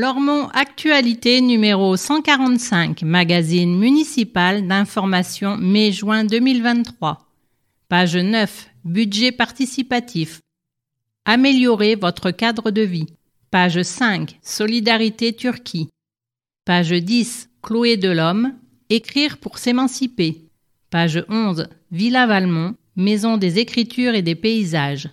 Lormont 0.00 0.46
Actualité 0.54 1.40
numéro 1.40 1.96
145, 1.96 3.02
magazine 3.02 3.76
municipal 3.76 4.64
d'information 4.64 5.56
mai-juin 5.56 6.22
2023. 6.22 7.26
Page 7.88 8.16
9, 8.16 8.70
budget 8.84 9.32
participatif. 9.32 10.38
Améliorer 11.24 11.96
votre 11.96 12.30
cadre 12.30 12.70
de 12.70 12.82
vie. 12.82 13.06
Page 13.50 13.82
5, 13.82 14.38
solidarité 14.40 15.32
Turquie. 15.32 15.88
Page 16.64 16.92
10, 16.92 17.50
Chloé 17.60 17.96
Delhomme, 17.96 18.54
écrire 18.90 19.38
pour 19.38 19.58
s'émanciper. 19.58 20.44
Page 20.90 21.24
11, 21.28 21.66
Villa 21.90 22.28
Valmont, 22.28 22.76
maison 22.94 23.36
des 23.36 23.58
écritures 23.58 24.14
et 24.14 24.22
des 24.22 24.36
paysages. 24.36 25.08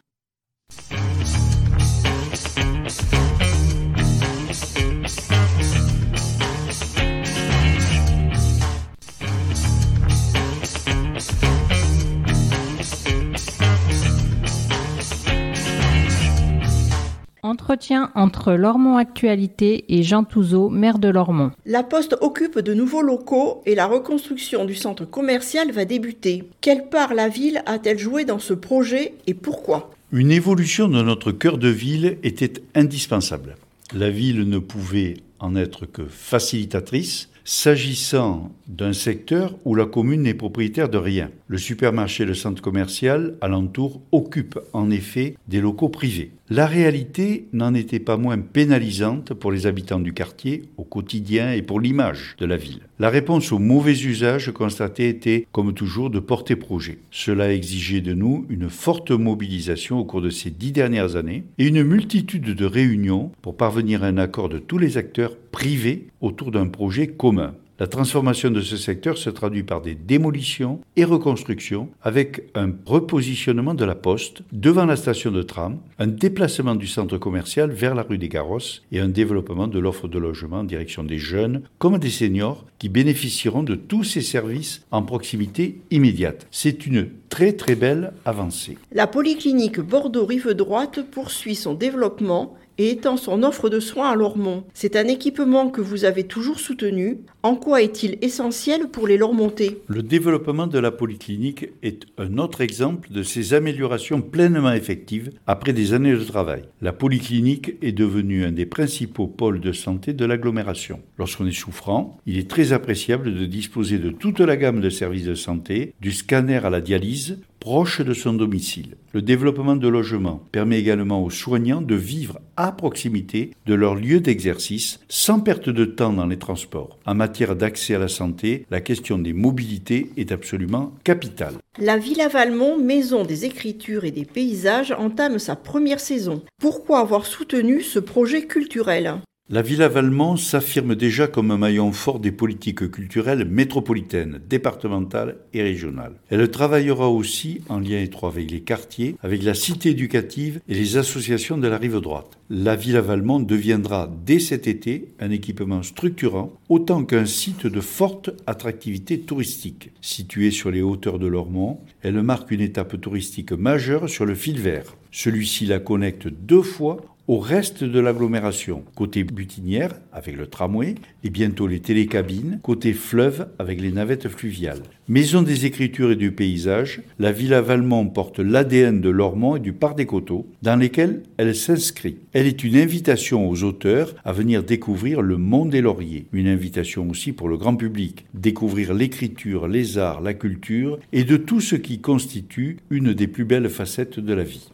Entretien 17.45 18.09
entre 18.15 18.53
Lormont 18.53 18.97
Actualité 18.97 19.85
et 19.89 20.01
Jean 20.01 20.23
Touzeau, 20.23 20.69
maire 20.69 20.97
de 20.97 21.09
Lormont. 21.09 21.51
La 21.67 21.83
Poste 21.83 22.17
occupe 22.19 22.57
de 22.57 22.73
nouveaux 22.73 23.03
locaux 23.03 23.61
et 23.67 23.75
la 23.75 23.85
reconstruction 23.85 24.65
du 24.65 24.73
centre 24.73 25.05
commercial 25.05 25.71
va 25.71 25.85
débuter. 25.85 26.45
Quelle 26.59 26.89
part 26.89 27.13
la 27.13 27.29
ville 27.29 27.61
a-t-elle 27.67 27.99
joué 27.99 28.25
dans 28.25 28.39
ce 28.39 28.55
projet 28.55 29.13
et 29.27 29.35
pourquoi? 29.35 29.91
Une 30.11 30.31
évolution 30.31 30.87
de 30.87 31.03
notre 31.03 31.31
cœur 31.31 31.59
de 31.59 31.69
ville 31.69 32.17
était 32.23 32.63
indispensable. 32.73 33.57
La 33.93 34.09
ville 34.09 34.49
ne 34.49 34.57
pouvait 34.57 35.17
en 35.39 35.55
être 35.55 35.85
que 35.85 36.05
facilitatrice, 36.07 37.29
s'agissant 37.47 38.51
d'un 38.67 38.93
secteur 38.93 39.55
où 39.65 39.75
la 39.75 39.85
commune 39.85 40.23
n'est 40.23 40.33
propriétaire 40.33 40.89
de 40.89 40.97
rien. 40.97 41.29
Le 41.47 41.59
supermarché 41.59 42.23
et 42.23 42.25
le 42.25 42.33
centre 42.33 42.61
commercial 42.61 43.35
alentour 43.39 44.01
occupent 44.11 44.59
en 44.73 44.89
effet 44.89 45.35
des 45.47 45.61
locaux 45.61 45.89
privés. 45.89 46.31
La 46.51 46.67
réalité 46.67 47.47
n'en 47.53 47.73
était 47.73 47.97
pas 47.97 48.17
moins 48.17 48.37
pénalisante 48.37 49.33
pour 49.33 49.51
les 49.51 49.65
habitants 49.65 49.99
du 49.99 50.13
quartier 50.13 50.65
au 50.77 50.83
quotidien 50.83 51.51
et 51.51 51.63
pour 51.63 51.79
l'image 51.79 52.35
de 52.37 52.45
la 52.45 52.55
ville. 52.55 52.81
La 52.99 53.09
réponse 53.09 53.51
au 53.51 53.57
mauvais 53.57 53.93
usage 53.93 54.51
constaté 54.51 55.09
était, 55.09 55.47
comme 55.51 55.73
toujours, 55.73 56.11
de 56.11 56.19
porter 56.19 56.55
projet. 56.55 56.99
Cela 57.09 57.51
exigeait 57.51 58.01
de 58.01 58.13
nous 58.13 58.45
une 58.49 58.69
forte 58.69 59.09
mobilisation 59.09 59.97
au 59.97 60.05
cours 60.05 60.21
de 60.21 60.29
ces 60.29 60.51
dix 60.51 60.71
dernières 60.71 61.15
années 61.15 61.45
et 61.57 61.65
une 61.65 61.83
multitude 61.83 62.53
de 62.53 62.65
réunions 62.65 63.31
pour 63.41 63.57
parvenir 63.57 64.03
à 64.03 64.07
un 64.07 64.19
accord 64.19 64.47
de 64.47 64.59
tous 64.59 64.77
les 64.77 64.97
acteurs 64.97 65.35
privés 65.51 66.05
autour 66.21 66.51
d'un 66.51 66.67
projet 66.67 67.07
commun. 67.07 67.55
La 67.77 67.87
transformation 67.87 68.51
de 68.51 68.61
ce 68.61 68.77
secteur 68.77 69.17
se 69.17 69.29
traduit 69.29 69.63
par 69.63 69.81
des 69.81 69.95
démolitions 69.95 70.79
et 70.95 71.03
reconstructions 71.03 71.89
avec 72.01 72.43
un 72.55 72.71
repositionnement 72.85 73.73
de 73.73 73.83
la 73.83 73.95
poste 73.95 74.43
devant 74.53 74.85
la 74.85 74.95
station 74.95 75.29
de 75.29 75.41
tram, 75.41 75.79
un 75.99 76.07
déplacement 76.07 76.75
du 76.75 76.87
centre 76.87 77.17
commercial 77.17 77.71
vers 77.71 77.93
la 77.93 78.03
rue 78.03 78.17
des 78.17 78.29
Garrosses 78.29 78.81
et 78.93 79.01
un 79.01 79.09
développement 79.09 79.67
de 79.67 79.77
l'offre 79.77 80.07
de 80.07 80.17
logement 80.17 80.59
en 80.59 80.63
direction 80.63 81.03
des 81.03 81.17
jeunes 81.17 81.63
comme 81.77 81.97
des 81.97 82.09
seniors 82.09 82.65
qui 82.79 82.87
bénéficieront 82.87 83.63
de 83.63 83.75
tous 83.75 84.05
ces 84.05 84.21
services 84.21 84.85
en 84.91 85.01
proximité 85.01 85.81
immédiate. 85.91 86.47
C'est 86.51 86.85
une 86.85 87.09
très 87.27 87.51
très 87.51 87.75
belle 87.75 88.13
avancée. 88.23 88.77
La 88.93 89.07
polyclinique 89.07 89.81
Bordeaux-Rive 89.81 90.51
Droite 90.51 91.01
poursuit 91.11 91.55
son 91.55 91.73
développement 91.73 92.55
et 92.77 92.91
étend 92.91 93.17
son 93.17 93.43
offre 93.43 93.69
de 93.69 93.79
soins 93.79 94.09
à 94.09 94.15
Lormont. 94.15 94.63
C'est 94.73 94.95
un 94.95 95.07
équipement 95.07 95.69
que 95.69 95.81
vous 95.81 96.05
avez 96.05 96.23
toujours 96.23 96.59
soutenu. 96.59 97.19
En 97.43 97.55
quoi 97.55 97.81
est-il 97.81 98.17
essentiel 98.21 98.87
pour 98.87 99.07
les 99.07 99.17
Lormontais? 99.17 99.77
Le 99.87 100.03
développement 100.03 100.67
de 100.67 100.79
la 100.79 100.91
polyclinique 100.91 101.69
est 101.83 102.05
un 102.17 102.37
autre 102.37 102.61
exemple 102.61 103.11
de 103.11 103.23
ces 103.23 103.53
améliorations 103.53 104.21
pleinement 104.21 104.71
effectives 104.71 105.31
après 105.47 105.73
des 105.73 105.93
années 105.93 106.13
de 106.13 106.23
travail. 106.23 106.63
La 106.81 106.93
polyclinique 106.93 107.75
est 107.81 107.91
devenue 107.91 108.45
un 108.45 108.51
des 108.51 108.65
principaux 108.65 109.27
pôles 109.27 109.61
de 109.61 109.71
santé 109.71 110.13
de 110.13 110.25
l'agglomération. 110.25 110.99
Lorsqu'on 111.17 111.47
est 111.47 111.51
souffrant, 111.51 112.17
il 112.25 112.37
est 112.37 112.49
très 112.49 112.73
appréciable 112.73 113.33
de 113.33 113.45
disposer 113.45 113.99
de 113.99 114.09
toute 114.09 114.39
la 114.39 114.57
gamme 114.57 114.81
de 114.81 114.89
services 114.89 115.25
de 115.25 115.35
santé, 115.35 115.93
du 116.01 116.11
scanner 116.11 116.57
à 116.57 116.69
la 116.69 116.81
dialyse, 116.81 117.39
proche 117.65 118.01
de 118.01 118.13
son 118.13 118.33
domicile. 118.33 118.95
Le 119.11 119.23
développement 119.23 119.75
de 119.75 119.87
logements 119.87 120.43
permet 120.51 120.77
également 120.77 121.23
aux 121.23 121.31
soignants 121.31 121.81
de 121.81 121.95
vivre 121.95 122.39
à 122.57 122.71
proximité 122.71 123.55
de 123.65 123.73
leur 123.73 123.95
lieu 123.95 124.19
d'exercice 124.19 124.99
sans 125.09 125.39
perte 125.39 125.69
de 125.69 125.83
temps 125.83 126.13
dans 126.13 126.27
les 126.27 126.37
transports. 126.37 126.99
En 127.07 127.15
matière 127.15 127.55
d'accès 127.55 127.95
à 127.95 127.97
la 127.97 128.07
santé, 128.07 128.67
la 128.69 128.81
question 128.81 129.17
des 129.17 129.33
mobilités 129.33 130.11
est 130.15 130.31
absolument 130.31 130.93
capitale. 131.03 131.55
La 131.79 131.97
Villa 131.97 132.27
Valmont, 132.27 132.77
maison 132.77 133.23
des 133.23 133.45
écritures 133.45 134.03
et 134.03 134.11
des 134.11 134.25
paysages, 134.25 134.91
entame 134.91 135.39
sa 135.39 135.55
première 135.55 135.99
saison. 135.99 136.43
Pourquoi 136.61 136.99
avoir 136.99 137.25
soutenu 137.25 137.81
ce 137.81 137.97
projet 137.97 138.45
culturel? 138.45 139.15
La 139.47 139.61
Villa 139.61 139.89
Valmont 139.89 140.37
s'affirme 140.37 140.95
déjà 140.95 141.27
comme 141.27 141.51
un 141.51 141.57
maillon 141.59 141.91
fort 141.91 142.19
des 142.19 142.31
politiques 142.31 142.89
culturelles 142.89 143.45
métropolitaines, 143.45 144.41
départementales 144.49 145.37
et 145.53 145.61
régionales. 145.61 146.15
Elle 146.31 146.49
travaillera 146.49 147.09
aussi 147.09 147.61
en 147.69 147.77
lien 147.77 148.01
étroit 148.01 148.29
avec 148.29 148.49
les 148.49 148.61
quartiers, 148.61 149.15
avec 149.21 149.43
la 149.43 149.53
cité 149.53 149.91
éducative 149.91 150.61
et 150.67 150.73
les 150.73 150.97
associations 150.97 151.59
de 151.59 151.67
la 151.67 151.77
rive 151.77 151.99
droite. 151.99 152.39
La 152.49 152.75
Villa 152.75 153.01
Valmont 153.01 153.39
deviendra 153.39 154.11
dès 154.25 154.39
cet 154.39 154.65
été 154.65 155.09
un 155.19 155.29
équipement 155.29 155.83
structurant 155.83 156.51
autant 156.67 157.03
qu'un 157.03 157.27
site 157.27 157.67
de 157.67 157.81
forte 157.81 158.31
attractivité 158.47 159.19
touristique. 159.19 159.91
Située 160.01 160.49
sur 160.49 160.71
les 160.71 160.81
hauteurs 160.81 161.19
de 161.19 161.27
Lormont, 161.27 161.81
elle 162.01 162.19
marque 162.23 162.49
une 162.49 162.61
étape 162.61 162.99
touristique 162.99 163.51
majeure 163.51 164.09
sur 164.09 164.25
le 164.25 164.33
fil 164.33 164.59
vert. 164.59 164.95
Celui-ci 165.11 165.67
la 165.67 165.79
connecte 165.79 166.27
deux 166.27 166.63
fois 166.63 166.97
au 167.27 167.39
reste 167.39 167.83
de 167.83 167.99
l'agglomération, 167.99 168.83
côté 168.95 169.23
butinière 169.23 169.93
avec 170.13 170.37
le 170.37 170.47
tramway 170.47 170.95
et 171.23 171.29
bientôt 171.29 171.65
les 171.65 171.79
télécabines, 171.79 172.59
côté 172.61 172.93
fleuve 172.93 173.47
avec 173.57 173.81
les 173.81 173.91
navettes 173.91 174.29
fluviales. 174.29 174.83
Maison 175.07 175.41
des 175.41 175.65
écritures 175.65 176.11
et 176.11 176.15
du 176.15 176.31
paysage, 176.31 177.01
la 177.19 177.31
Villa 177.31 177.61
Valmont 177.61 178.07
porte 178.07 178.39
l'ADN 178.39 179.01
de 179.01 179.09
Lormont 179.09 179.55
et 179.55 179.59
du 179.59 179.73
Parc 179.73 179.97
des 179.97 180.05
Coteaux, 180.05 180.47
dans 180.61 180.75
lesquels 180.75 181.23
elle 181.37 181.55
s'inscrit. 181.55 182.17
Elle 182.33 182.47
est 182.47 182.63
une 182.63 182.77
invitation 182.77 183.49
aux 183.49 183.63
auteurs 183.63 184.15
à 184.23 184.31
venir 184.31 184.63
découvrir 184.63 185.21
le 185.21 185.37
monde 185.37 185.71
des 185.71 185.81
lauriers, 185.81 186.25
une 186.31 186.47
invitation 186.47 187.09
aussi 187.09 187.31
pour 187.31 187.49
le 187.49 187.57
grand 187.57 187.75
public, 187.75 188.25
découvrir 188.33 188.93
l'écriture, 188.93 189.67
les 189.67 189.97
arts, 189.97 190.21
la 190.21 190.33
culture 190.33 190.99
et 191.11 191.23
de 191.23 191.37
tout 191.37 191.61
ce 191.61 191.75
qui 191.75 191.99
constitue 191.99 192.77
une 192.89 193.13
des 193.13 193.27
plus 193.27 193.45
belles 193.45 193.69
facettes 193.69 194.19
de 194.19 194.33
la 194.33 194.43
vie. 194.43 194.69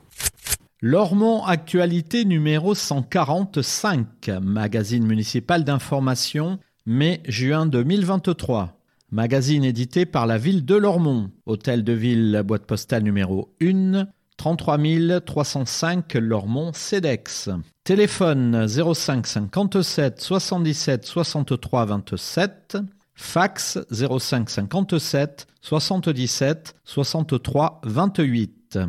Lormont 0.83 1.43
Actualité 1.45 2.25
numéro 2.25 2.73
145, 2.73 4.31
magazine 4.41 5.05
municipal 5.05 5.63
d'information, 5.63 6.57
mai-juin 6.87 7.67
2023. 7.67 8.79
Magazine 9.11 9.63
édité 9.63 10.07
par 10.07 10.25
la 10.25 10.39
ville 10.39 10.65
de 10.65 10.73
Lormont. 10.73 11.29
Hôtel 11.45 11.83
de 11.83 11.93
ville, 11.93 12.41
boîte 12.43 12.65
postale 12.65 13.03
numéro 13.03 13.53
1, 13.61 14.07
33 14.37 14.79
305 15.23 16.15
Lormont 16.15 16.71
CEDEX. 16.73 17.49
Téléphone 17.83 18.67
05 18.67 19.27
57 19.27 20.19
77 20.19 21.05
63 21.05 21.85
27. 21.85 22.77
Fax 23.13 23.77
05 23.91 24.49
57 24.49 25.45
77 25.61 26.75
63 26.85 27.81
28. 27.83 28.79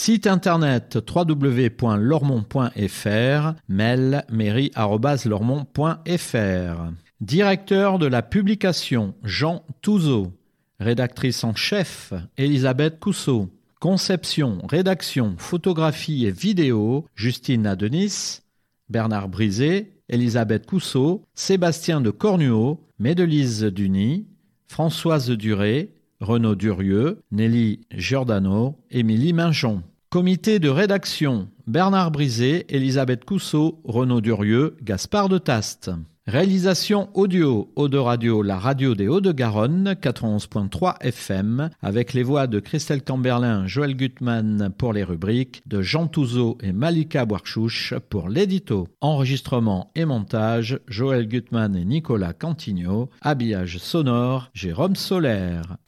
Site 0.00 0.28
internet 0.28 0.96
www.lormont.fr, 1.12 3.54
mail 3.68 4.24
mairie.lormont.fr. 4.30 6.92
Directeur 7.20 7.98
de 7.98 8.06
la 8.06 8.22
publication 8.22 9.16
Jean 9.24 9.64
Touzeau. 9.82 10.32
Rédactrice 10.78 11.42
en 11.42 11.56
chef 11.56 12.12
Elisabeth 12.36 13.00
Cousseau. 13.00 13.48
Conception, 13.80 14.58
rédaction, 14.68 15.34
photographie 15.36 16.26
et 16.26 16.30
vidéo 16.30 17.04
Justine 17.16 17.66
Adenis. 17.66 18.42
Bernard 18.88 19.28
Brisé, 19.28 19.94
Elisabeth 20.08 20.66
Cousseau, 20.66 21.24
Sébastien 21.34 22.00
de 22.00 22.10
Cornuau, 22.10 22.86
Médelise 23.00 23.64
Duny, 23.64 24.28
Françoise 24.68 25.30
Duré, 25.30 25.97
Renaud 26.20 26.56
Durieux, 26.56 27.22
Nelly 27.30 27.80
Giordano, 27.92 28.76
Émilie 28.90 29.32
Minjon. 29.32 29.82
Comité 30.10 30.58
de 30.58 30.68
rédaction 30.68 31.48
Bernard 31.68 32.10
Brisé, 32.10 32.66
Elisabeth 32.74 33.24
Cousseau, 33.24 33.80
Renaud 33.84 34.20
Durieux, 34.20 34.76
Gaspard 34.82 35.28
de 35.28 35.38
Taste. 35.38 35.90
Réalisation 36.28 37.08
audio, 37.14 37.72
Eau 37.74 37.88
de 37.88 37.96
Radio, 37.96 38.42
la 38.42 38.58
radio 38.58 38.94
des 38.94 39.08
Hauts-de-Garonne, 39.08 39.94
91.3 39.98 40.96
FM, 41.00 41.70
avec 41.80 42.12
les 42.12 42.22
voix 42.22 42.46
de 42.46 42.60
Christelle 42.60 43.02
Camberlin, 43.02 43.66
Joël 43.66 43.96
Gutmann 43.96 44.68
pour 44.76 44.92
les 44.92 45.04
rubriques, 45.04 45.62
de 45.64 45.80
Jean 45.80 46.06
Touzeau 46.06 46.58
et 46.62 46.72
Malika 46.72 47.24
Boarchouche 47.24 47.94
pour 48.10 48.28
l'édito. 48.28 48.88
Enregistrement 49.00 49.90
et 49.94 50.04
montage, 50.04 50.80
Joël 50.86 51.26
Gutmann 51.26 51.74
et 51.74 51.86
Nicolas 51.86 52.34
Cantigno. 52.34 53.08
Habillage 53.22 53.78
sonore, 53.78 54.50
Jérôme 54.52 54.96
Solaire. 54.96 55.78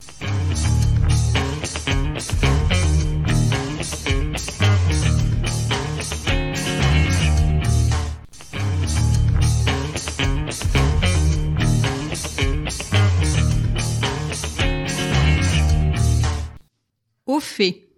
Au 17.30 17.38
fait. 17.38 17.88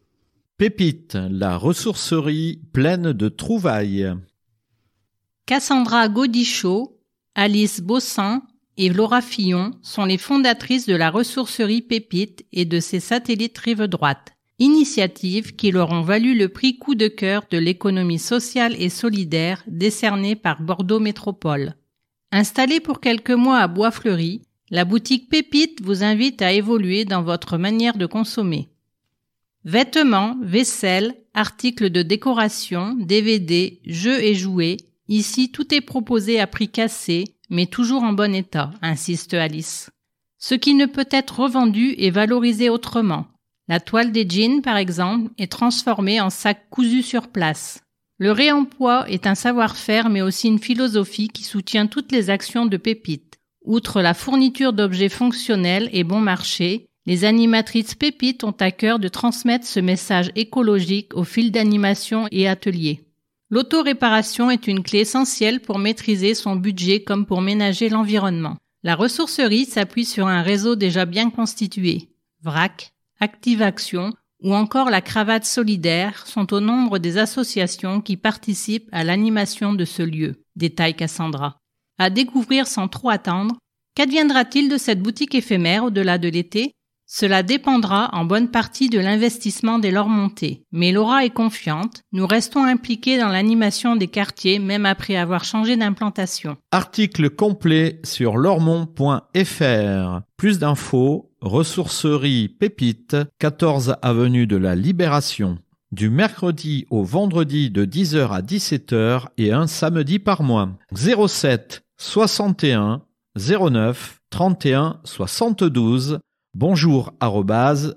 Pépite, 0.58 1.14
la 1.14 1.56
ressourcerie 1.56 2.60
pleine 2.74 3.14
de 3.14 3.30
trouvailles. 3.30 4.12
Cassandra 5.46 6.10
Godichaud, 6.10 6.98
Alice 7.34 7.80
Bossan 7.80 8.42
et 8.76 8.90
Laura 8.90 9.22
Fillon 9.22 9.70
sont 9.80 10.04
les 10.04 10.18
fondatrices 10.18 10.84
de 10.84 10.94
la 10.94 11.08
ressourcerie 11.08 11.80
Pépite 11.80 12.44
et 12.52 12.66
de 12.66 12.78
ses 12.78 13.00
satellites 13.00 13.56
Rive 13.56 13.84
Droite, 13.84 14.34
initiative 14.58 15.56
qui 15.56 15.70
leur 15.70 15.92
ont 15.92 16.02
valu 16.02 16.36
le 16.36 16.50
prix 16.50 16.76
coup 16.76 16.94
de 16.94 17.08
cœur 17.08 17.44
de 17.50 17.56
l'économie 17.56 18.18
sociale 18.18 18.76
et 18.78 18.90
solidaire 18.90 19.64
décerné 19.66 20.36
par 20.36 20.60
Bordeaux 20.60 21.00
Métropole. 21.00 21.74
Installée 22.32 22.80
pour 22.80 23.00
quelques 23.00 23.30
mois 23.30 23.60
à 23.60 23.66
Bois-Fleuri, 23.66 24.42
la 24.68 24.84
boutique 24.84 25.30
Pépite 25.30 25.80
vous 25.80 26.04
invite 26.04 26.42
à 26.42 26.52
évoluer 26.52 27.06
dans 27.06 27.22
votre 27.22 27.56
manière 27.56 27.96
de 27.96 28.04
consommer. 28.04 28.68
Vêtements, 29.64 30.36
vaisselle, 30.42 31.14
articles 31.34 31.90
de 31.90 32.02
décoration, 32.02 32.94
DVD, 32.94 33.80
jeux 33.86 34.20
et 34.20 34.34
jouets, 34.34 34.78
ici 35.08 35.52
tout 35.52 35.72
est 35.72 35.80
proposé 35.80 36.40
à 36.40 36.48
prix 36.48 36.68
cassé, 36.68 37.24
mais 37.48 37.66
toujours 37.66 38.02
en 38.02 38.12
bon 38.12 38.34
état, 38.34 38.72
insiste 38.82 39.34
Alice. 39.34 39.90
Ce 40.38 40.56
qui 40.56 40.74
ne 40.74 40.86
peut 40.86 41.08
être 41.10 41.38
revendu 41.38 41.94
est 41.98 42.10
valorisé 42.10 42.70
autrement. 42.70 43.26
La 43.68 43.78
toile 43.78 44.10
des 44.10 44.28
jeans, 44.28 44.62
par 44.62 44.76
exemple, 44.76 45.30
est 45.38 45.50
transformée 45.50 46.20
en 46.20 46.30
sac 46.30 46.68
cousu 46.68 47.02
sur 47.02 47.28
place. 47.28 47.80
Le 48.18 48.32
réemploi 48.32 49.08
est 49.08 49.28
un 49.28 49.36
savoir-faire 49.36 50.08
mais 50.08 50.22
aussi 50.22 50.48
une 50.48 50.58
philosophie 50.58 51.28
qui 51.28 51.44
soutient 51.44 51.86
toutes 51.86 52.10
les 52.10 52.30
actions 52.30 52.66
de 52.66 52.76
Pépite. 52.76 53.38
Outre 53.64 54.02
la 54.02 54.14
fourniture 54.14 54.72
d'objets 54.72 55.08
fonctionnels 55.08 55.88
et 55.92 56.02
bon 56.02 56.20
marché, 56.20 56.88
les 57.04 57.24
animatrices 57.24 57.94
pépites 57.94 58.44
ont 58.44 58.54
à 58.60 58.70
cœur 58.70 58.98
de 58.98 59.08
transmettre 59.08 59.66
ce 59.66 59.80
message 59.80 60.30
écologique 60.36 61.14
au 61.14 61.24
fil 61.24 61.50
d'animation 61.50 62.28
et 62.30 62.48
ateliers. 62.48 63.04
L'autoréparation 63.50 64.50
est 64.50 64.66
une 64.66 64.82
clé 64.82 65.00
essentielle 65.00 65.60
pour 65.60 65.78
maîtriser 65.78 66.34
son 66.34 66.56
budget 66.56 67.02
comme 67.02 67.26
pour 67.26 67.42
ménager 67.42 67.88
l'environnement. 67.88 68.56
La 68.82 68.94
ressourcerie 68.94 69.64
s'appuie 69.64 70.04
sur 70.04 70.26
un 70.26 70.42
réseau 70.42 70.74
déjà 70.74 71.04
bien 71.04 71.30
constitué. 71.30 72.08
VRAC, 72.42 72.92
Active 73.20 73.62
Action 73.62 74.12
ou 74.42 74.54
encore 74.54 74.90
la 74.90 75.00
cravate 75.00 75.44
solidaire 75.44 76.26
sont 76.26 76.52
au 76.52 76.60
nombre 76.60 76.98
des 76.98 77.18
associations 77.18 78.00
qui 78.00 78.16
participent 78.16 78.88
à 78.90 79.04
l'animation 79.04 79.72
de 79.72 79.84
ce 79.84 80.02
lieu, 80.02 80.42
détaille 80.56 80.96
Cassandra. 80.96 81.58
À 81.98 82.10
découvrir 82.10 82.66
sans 82.66 82.88
trop 82.88 83.10
attendre, 83.10 83.56
qu'adviendra-t-il 83.94 84.68
de 84.68 84.78
cette 84.78 85.00
boutique 85.00 85.34
éphémère 85.36 85.84
au-delà 85.84 86.18
de 86.18 86.28
l'été? 86.28 86.72
Cela 87.14 87.42
dépendra 87.42 88.08
en 88.14 88.24
bonne 88.24 88.48
partie 88.48 88.88
de 88.88 88.98
l'investissement 88.98 89.78
des 89.78 89.90
Lormontais. 89.90 90.62
Mais 90.72 90.92
Laura 90.92 91.26
est 91.26 91.30
confiante, 91.30 92.04
nous 92.12 92.26
restons 92.26 92.64
impliqués 92.64 93.18
dans 93.18 93.28
l'animation 93.28 93.96
des 93.96 94.08
quartiers 94.08 94.58
même 94.58 94.86
après 94.86 95.16
avoir 95.16 95.44
changé 95.44 95.76
d'implantation. 95.76 96.56
Article 96.70 97.28
complet 97.28 98.00
sur 98.02 98.38
lormont.fr. 98.38 100.20
Plus 100.38 100.58
d'infos, 100.58 101.30
ressourcerie 101.42 102.48
Pépite, 102.48 103.18
14 103.40 103.96
avenue 104.00 104.46
de 104.46 104.56
la 104.56 104.74
Libération. 104.74 105.58
Du 105.90 106.08
mercredi 106.08 106.86
au 106.88 107.04
vendredi 107.04 107.68
de 107.68 107.84
10h 107.84 108.30
à 108.30 108.40
17h 108.40 109.26
et 109.36 109.52
un 109.52 109.66
samedi 109.66 110.18
par 110.18 110.42
mois. 110.42 110.70
07 110.94 111.84
61 111.98 113.02
09 113.36 114.20
31 114.30 114.98
72 115.04 116.18
Bonjour 116.54 117.14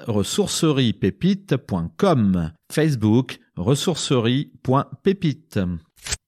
ressourceriepépite.com 0.08 2.54
Facebook 2.72 3.40
ressourcerie.pépite 3.58 5.60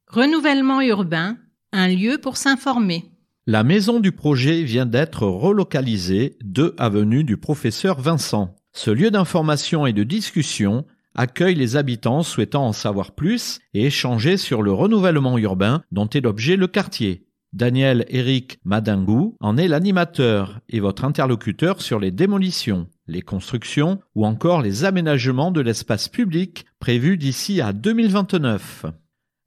Renouvellement 0.09 0.81
urbain, 0.81 1.37
un 1.71 1.87
lieu 1.87 2.17
pour 2.17 2.35
s'informer. 2.35 3.13
La 3.45 3.63
maison 3.63 4.01
du 4.01 4.11
projet 4.11 4.63
vient 4.63 4.85
d'être 4.85 5.23
relocalisée 5.23 6.35
2 6.43 6.75
avenue 6.77 7.23
du 7.23 7.37
professeur 7.37 8.01
Vincent. 8.01 8.57
Ce 8.73 8.91
lieu 8.91 9.09
d'information 9.09 9.85
et 9.85 9.93
de 9.93 10.03
discussion 10.03 10.85
accueille 11.15 11.55
les 11.55 11.77
habitants 11.77 12.23
souhaitant 12.23 12.67
en 12.67 12.73
savoir 12.73 13.13
plus 13.13 13.59
et 13.73 13.85
échanger 13.85 14.35
sur 14.35 14.63
le 14.63 14.73
renouvellement 14.73 15.37
urbain 15.37 15.81
dont 15.93 16.09
est 16.09 16.19
l'objet 16.19 16.57
le 16.57 16.67
quartier. 16.67 17.26
Daniel 17.53 18.05
Eric 18.09 18.59
Madingou 18.65 19.35
en 19.39 19.57
est 19.57 19.67
l'animateur 19.67 20.59
et 20.67 20.79
votre 20.79 21.05
interlocuteur 21.05 21.81
sur 21.81 21.99
les 21.99 22.11
démolitions, 22.11 22.87
les 23.07 23.21
constructions 23.21 23.99
ou 24.15 24.25
encore 24.25 24.61
les 24.61 24.83
aménagements 24.83 25.51
de 25.51 25.61
l'espace 25.61 26.09
public 26.09 26.65
prévus 26.79 27.17
d'ici 27.17 27.61
à 27.61 27.71
2029. 27.71 28.85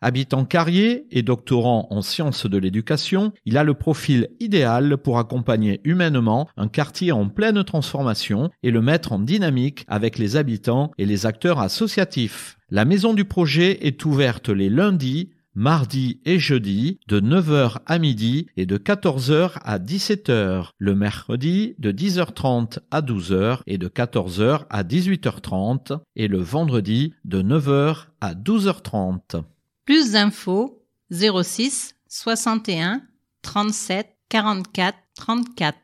Habitant 0.02 0.46
carrier 0.46 1.06
et 1.10 1.22
doctorant 1.22 1.86
en 1.90 2.00
sciences 2.00 2.46
de 2.46 2.56
l'éducation, 2.56 3.34
il 3.44 3.58
a 3.58 3.64
le 3.64 3.74
profil 3.74 4.30
idéal 4.40 4.96
pour 4.96 5.18
accompagner 5.18 5.82
humainement 5.84 6.48
un 6.56 6.68
quartier 6.68 7.12
en 7.12 7.28
pleine 7.28 7.62
transformation 7.64 8.50
et 8.62 8.70
le 8.70 8.80
mettre 8.80 9.12
en 9.12 9.18
dynamique 9.18 9.84
avec 9.88 10.16
les 10.16 10.36
habitants 10.36 10.90
et 10.96 11.04
les 11.04 11.26
acteurs 11.26 11.60
associatifs. 11.60 12.56
La 12.70 12.86
maison 12.86 13.12
du 13.12 13.26
projet 13.26 13.86
est 13.86 14.02
ouverte 14.06 14.48
les 14.48 14.70
lundis, 14.70 15.32
mardi 15.54 16.20
et 16.24 16.38
jeudi 16.38 17.00
de 17.08 17.20
9h 17.20 17.78
à 17.86 17.98
midi 17.98 18.46
et 18.56 18.66
de 18.66 18.78
14h 18.78 19.58
à 19.62 19.78
17h, 19.78 20.70
le 20.78 20.94
mercredi 20.94 21.74
de 21.78 21.92
10h30 21.92 22.78
à 22.90 23.02
12h 23.02 23.60
et 23.66 23.78
de 23.78 23.88
14h 23.88 24.66
à 24.70 24.82
18h30 24.82 25.98
et 26.16 26.28
le 26.28 26.38
vendredi 26.38 27.14
de 27.24 27.42
9h 27.42 28.06
à 28.20 28.34
12h30. 28.34 29.42
Plus 29.84 30.12
d'infos 30.12 30.84
06 31.10 31.94
61 32.08 33.02
37 33.42 34.16
44 34.28 34.96
34 35.16 35.76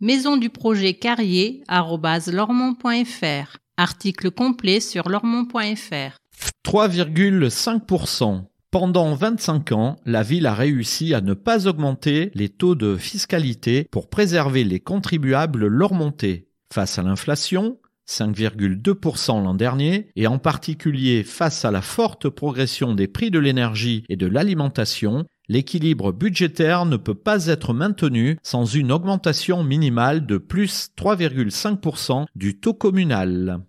Maison 0.00 0.36
du 0.36 0.50
projet 0.50 0.94
carrier 0.94 1.62
lormont.fr 1.68 3.56
Article 3.76 4.30
complet 4.32 4.80
sur 4.80 5.08
lormont.fr 5.08 6.16
3,5% 6.64 8.44
pendant 8.72 9.14
25 9.14 9.72
ans, 9.72 10.00
la 10.06 10.22
ville 10.22 10.46
a 10.46 10.54
réussi 10.54 11.12
à 11.12 11.20
ne 11.20 11.34
pas 11.34 11.68
augmenter 11.68 12.30
les 12.34 12.48
taux 12.48 12.74
de 12.74 12.96
fiscalité 12.96 13.86
pour 13.90 14.08
préserver 14.08 14.64
les 14.64 14.80
contribuables 14.80 15.66
lormontais. 15.66 16.48
Face 16.72 16.98
à 16.98 17.02
l'inflation, 17.02 17.78
5,2% 18.08 19.44
l'an 19.44 19.52
dernier, 19.52 20.08
et 20.16 20.26
en 20.26 20.38
particulier 20.38 21.22
face 21.22 21.66
à 21.66 21.70
la 21.70 21.82
forte 21.82 22.30
progression 22.30 22.94
des 22.94 23.08
prix 23.08 23.30
de 23.30 23.38
l'énergie 23.38 24.04
et 24.08 24.16
de 24.16 24.26
l'alimentation, 24.26 25.26
l'équilibre 25.48 26.10
budgétaire 26.10 26.86
ne 26.86 26.96
peut 26.96 27.14
pas 27.14 27.48
être 27.48 27.74
maintenu 27.74 28.38
sans 28.42 28.64
une 28.64 28.90
augmentation 28.90 29.62
minimale 29.62 30.24
de 30.24 30.38
plus 30.38 30.88
3,5% 30.96 32.24
du 32.34 32.58
taux 32.58 32.74
communal. 32.74 33.60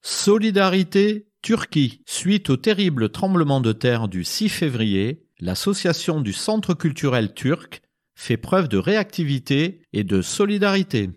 Solidarité 0.00 1.26
Turquie. 1.42 2.00
Suite 2.06 2.48
au 2.48 2.56
terrible 2.56 3.10
tremblement 3.10 3.60
de 3.60 3.72
terre 3.72 4.08
du 4.08 4.24
6 4.24 4.48
février, 4.48 5.26
l'association 5.40 6.20
du 6.20 6.32
Centre 6.32 6.74
culturel 6.74 7.34
turc 7.34 7.82
fait 8.18 8.36
preuve 8.36 8.68
de 8.68 8.78
réactivité 8.78 9.80
et 9.92 10.02
de 10.02 10.22
solidarité. 10.22 11.08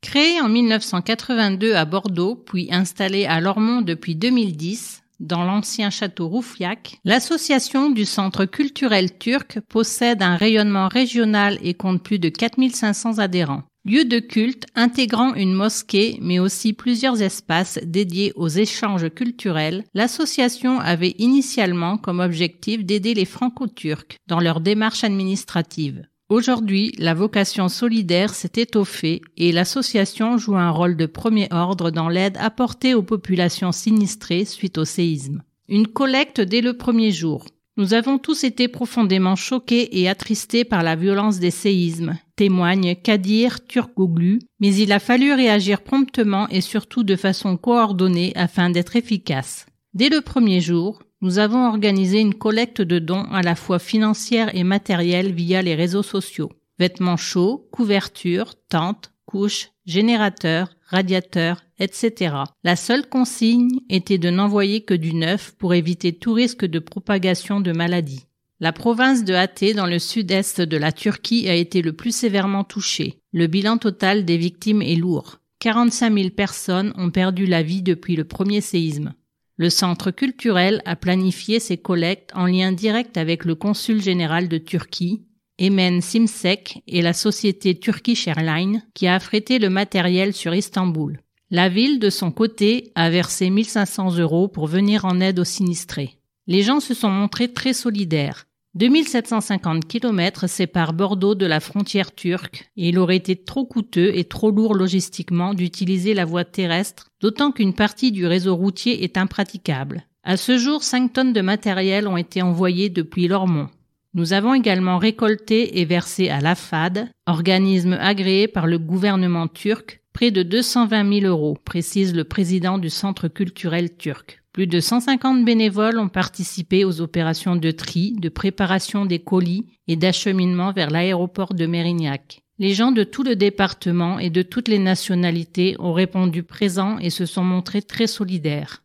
Créée 0.00 0.40
en 0.40 0.48
1982 0.48 1.74
à 1.74 1.84
Bordeaux, 1.84 2.34
puis 2.34 2.68
installée 2.70 3.26
à 3.26 3.40
Lormont 3.40 3.82
depuis 3.82 4.16
2010, 4.16 5.02
dans 5.20 5.44
l'ancien 5.44 5.90
château 5.90 6.28
Roufiac, 6.28 6.98
l'association 7.04 7.90
du 7.90 8.04
Centre 8.06 8.46
culturel 8.46 9.18
turc 9.18 9.60
possède 9.68 10.22
un 10.22 10.36
rayonnement 10.36 10.88
régional 10.88 11.58
et 11.62 11.74
compte 11.74 12.02
plus 12.02 12.18
de 12.18 12.30
4500 12.30 13.18
adhérents. 13.18 13.64
Lieu 13.84 14.04
de 14.04 14.18
culte 14.18 14.64
intégrant 14.74 15.34
une 15.34 15.52
mosquée 15.52 16.18
mais 16.22 16.38
aussi 16.38 16.72
plusieurs 16.72 17.20
espaces 17.22 17.78
dédiés 17.84 18.32
aux 18.34 18.48
échanges 18.48 19.10
culturels, 19.10 19.84
l'association 19.94 20.80
avait 20.80 21.14
initialement 21.18 21.98
comme 21.98 22.20
objectif 22.20 22.84
d'aider 22.84 23.14
les 23.14 23.26
franco-turcs 23.26 24.16
dans 24.26 24.40
leur 24.40 24.60
démarche 24.60 25.04
administrative. 25.04 26.06
Aujourd'hui, 26.28 26.92
la 26.98 27.14
vocation 27.14 27.68
solidaire 27.68 28.34
s'est 28.34 28.50
étoffée 28.56 29.22
et 29.36 29.52
l'association 29.52 30.38
joue 30.38 30.56
un 30.56 30.70
rôle 30.70 30.96
de 30.96 31.06
premier 31.06 31.46
ordre 31.52 31.92
dans 31.92 32.08
l'aide 32.08 32.36
apportée 32.40 32.94
aux 32.94 33.04
populations 33.04 33.70
sinistrées 33.70 34.44
suite 34.44 34.76
au 34.76 34.84
séisme. 34.84 35.44
Une 35.68 35.86
collecte 35.86 36.40
dès 36.40 36.62
le 36.62 36.76
premier 36.76 37.12
jour. 37.12 37.44
Nous 37.76 37.94
avons 37.94 38.18
tous 38.18 38.42
été 38.42 38.66
profondément 38.66 39.36
choqués 39.36 40.00
et 40.00 40.08
attristés 40.08 40.64
par 40.64 40.82
la 40.82 40.96
violence 40.96 41.38
des 41.38 41.52
séismes, 41.52 42.18
témoigne 42.34 42.96
Kadir 42.96 43.64
Turkoglu, 43.64 44.40
mais 44.58 44.74
il 44.74 44.90
a 44.90 44.98
fallu 44.98 45.32
réagir 45.32 45.82
promptement 45.82 46.48
et 46.48 46.60
surtout 46.60 47.04
de 47.04 47.14
façon 47.14 47.56
coordonnée 47.56 48.32
afin 48.34 48.70
d'être 48.70 48.96
efficace. 48.96 49.66
Dès 49.94 50.08
le 50.08 50.22
premier 50.22 50.60
jour, 50.60 50.98
nous 51.20 51.38
avons 51.38 51.66
organisé 51.66 52.20
une 52.20 52.34
collecte 52.34 52.82
de 52.82 52.98
dons 52.98 53.24
à 53.32 53.42
la 53.42 53.54
fois 53.54 53.78
financière 53.78 54.54
et 54.54 54.64
matérielle 54.64 55.32
via 55.32 55.62
les 55.62 55.74
réseaux 55.74 56.02
sociaux. 56.02 56.52
Vêtements 56.78 57.16
chauds, 57.16 57.68
couvertures, 57.72 58.54
tentes, 58.68 59.12
couches, 59.24 59.70
générateurs, 59.86 60.76
radiateurs, 60.86 61.62
etc. 61.78 62.34
La 62.64 62.76
seule 62.76 63.08
consigne 63.08 63.80
était 63.88 64.18
de 64.18 64.30
n'envoyer 64.30 64.82
que 64.82 64.94
du 64.94 65.14
neuf 65.14 65.54
pour 65.58 65.74
éviter 65.74 66.12
tout 66.12 66.32
risque 66.32 66.64
de 66.64 66.78
propagation 66.78 67.60
de 67.60 67.72
maladies. 67.72 68.26
La 68.60 68.72
province 68.72 69.24
de 69.24 69.34
Hatay 69.34 69.74
dans 69.74 69.86
le 69.86 69.98
sud-est 69.98 70.60
de 70.62 70.76
la 70.76 70.92
Turquie 70.92 71.48
a 71.48 71.54
été 71.54 71.82
le 71.82 71.92
plus 71.92 72.14
sévèrement 72.14 72.64
touchée. 72.64 73.18
Le 73.32 73.46
bilan 73.46 73.76
total 73.76 74.24
des 74.24 74.38
victimes 74.38 74.80
est 74.80 74.94
lourd. 74.94 75.40
45 75.58 76.14
000 76.14 76.30
personnes 76.30 76.92
ont 76.96 77.10
perdu 77.10 77.46
la 77.46 77.62
vie 77.62 77.82
depuis 77.82 78.16
le 78.16 78.24
premier 78.24 78.60
séisme. 78.60 79.12
Le 79.56 79.70
centre 79.70 80.10
culturel 80.10 80.82
a 80.84 80.96
planifié 80.96 81.60
ses 81.60 81.78
collectes 81.78 82.30
en 82.34 82.46
lien 82.46 82.72
direct 82.72 83.16
avec 83.16 83.44
le 83.44 83.54
consul 83.54 84.02
général 84.02 84.48
de 84.48 84.58
Turquie, 84.58 85.24
Emen 85.58 86.02
Simsek, 86.02 86.82
et 86.86 87.00
la 87.00 87.14
société 87.14 87.78
Turkish 87.78 88.28
Airlines, 88.28 88.82
qui 88.92 89.06
a 89.06 89.14
affrété 89.14 89.58
le 89.58 89.70
matériel 89.70 90.34
sur 90.34 90.54
Istanbul. 90.54 91.20
La 91.50 91.70
ville, 91.70 91.98
de 91.98 92.10
son 92.10 92.32
côté, 92.32 92.92
a 92.94 93.08
versé 93.08 93.48
1500 93.48 94.18
euros 94.18 94.48
pour 94.48 94.66
venir 94.66 95.04
en 95.06 95.20
aide 95.20 95.38
aux 95.38 95.44
sinistrés. 95.44 96.18
Les 96.46 96.62
gens 96.62 96.80
se 96.80 96.92
sont 96.92 97.08
montrés 97.08 97.52
très 97.52 97.72
solidaires. 97.72 98.46
2750 98.76 99.86
km 99.86 100.46
séparent 100.46 100.92
Bordeaux 100.92 101.34
de 101.34 101.46
la 101.46 101.60
frontière 101.60 102.14
turque 102.14 102.70
et 102.76 102.90
il 102.90 102.98
aurait 102.98 103.16
été 103.16 103.34
trop 103.34 103.64
coûteux 103.64 104.14
et 104.14 104.24
trop 104.24 104.50
lourd 104.50 104.74
logistiquement 104.74 105.54
d'utiliser 105.54 106.12
la 106.12 106.26
voie 106.26 106.44
terrestre, 106.44 107.08
d'autant 107.22 107.52
qu'une 107.52 107.72
partie 107.72 108.12
du 108.12 108.26
réseau 108.26 108.54
routier 108.54 109.02
est 109.02 109.16
impraticable. 109.16 110.04
À 110.24 110.36
ce 110.36 110.58
jour, 110.58 110.82
5 110.82 111.10
tonnes 111.10 111.32
de 111.32 111.40
matériel 111.40 112.06
ont 112.06 112.18
été 112.18 112.42
envoyées 112.42 112.90
depuis 112.90 113.28
Lormont. 113.28 113.68
Nous 114.12 114.34
avons 114.34 114.52
également 114.52 114.98
récolté 114.98 115.80
et 115.80 115.86
versé 115.86 116.28
à 116.28 116.40
l'AFAD, 116.40 117.08
organisme 117.26 117.96
agréé 117.98 118.46
par 118.46 118.66
le 118.66 118.78
gouvernement 118.78 119.48
turc, 119.48 120.02
près 120.12 120.30
de 120.30 120.42
220 120.42 121.20
000 121.20 121.26
euros, 121.26 121.56
précise 121.64 122.14
le 122.14 122.24
président 122.24 122.76
du 122.76 122.90
centre 122.90 123.28
culturel 123.28 123.96
turc. 123.96 124.42
Plus 124.56 124.66
de 124.66 124.80
150 124.80 125.44
bénévoles 125.44 125.98
ont 125.98 126.08
participé 126.08 126.86
aux 126.86 127.02
opérations 127.02 127.56
de 127.56 127.70
tri, 127.72 128.12
de 128.18 128.30
préparation 128.30 129.04
des 129.04 129.18
colis 129.18 129.66
et 129.86 129.96
d'acheminement 129.96 130.72
vers 130.72 130.88
l'aéroport 130.88 131.52
de 131.52 131.66
Mérignac. 131.66 132.40
Les 132.58 132.72
gens 132.72 132.90
de 132.90 133.04
tout 133.04 133.22
le 133.22 133.36
département 133.36 134.18
et 134.18 134.30
de 134.30 134.40
toutes 134.40 134.68
les 134.68 134.78
nationalités 134.78 135.76
ont 135.78 135.92
répondu 135.92 136.42
présents 136.42 136.98
et 137.00 137.10
se 137.10 137.26
sont 137.26 137.44
montrés 137.44 137.82
très 137.82 138.06
solidaires. 138.06 138.82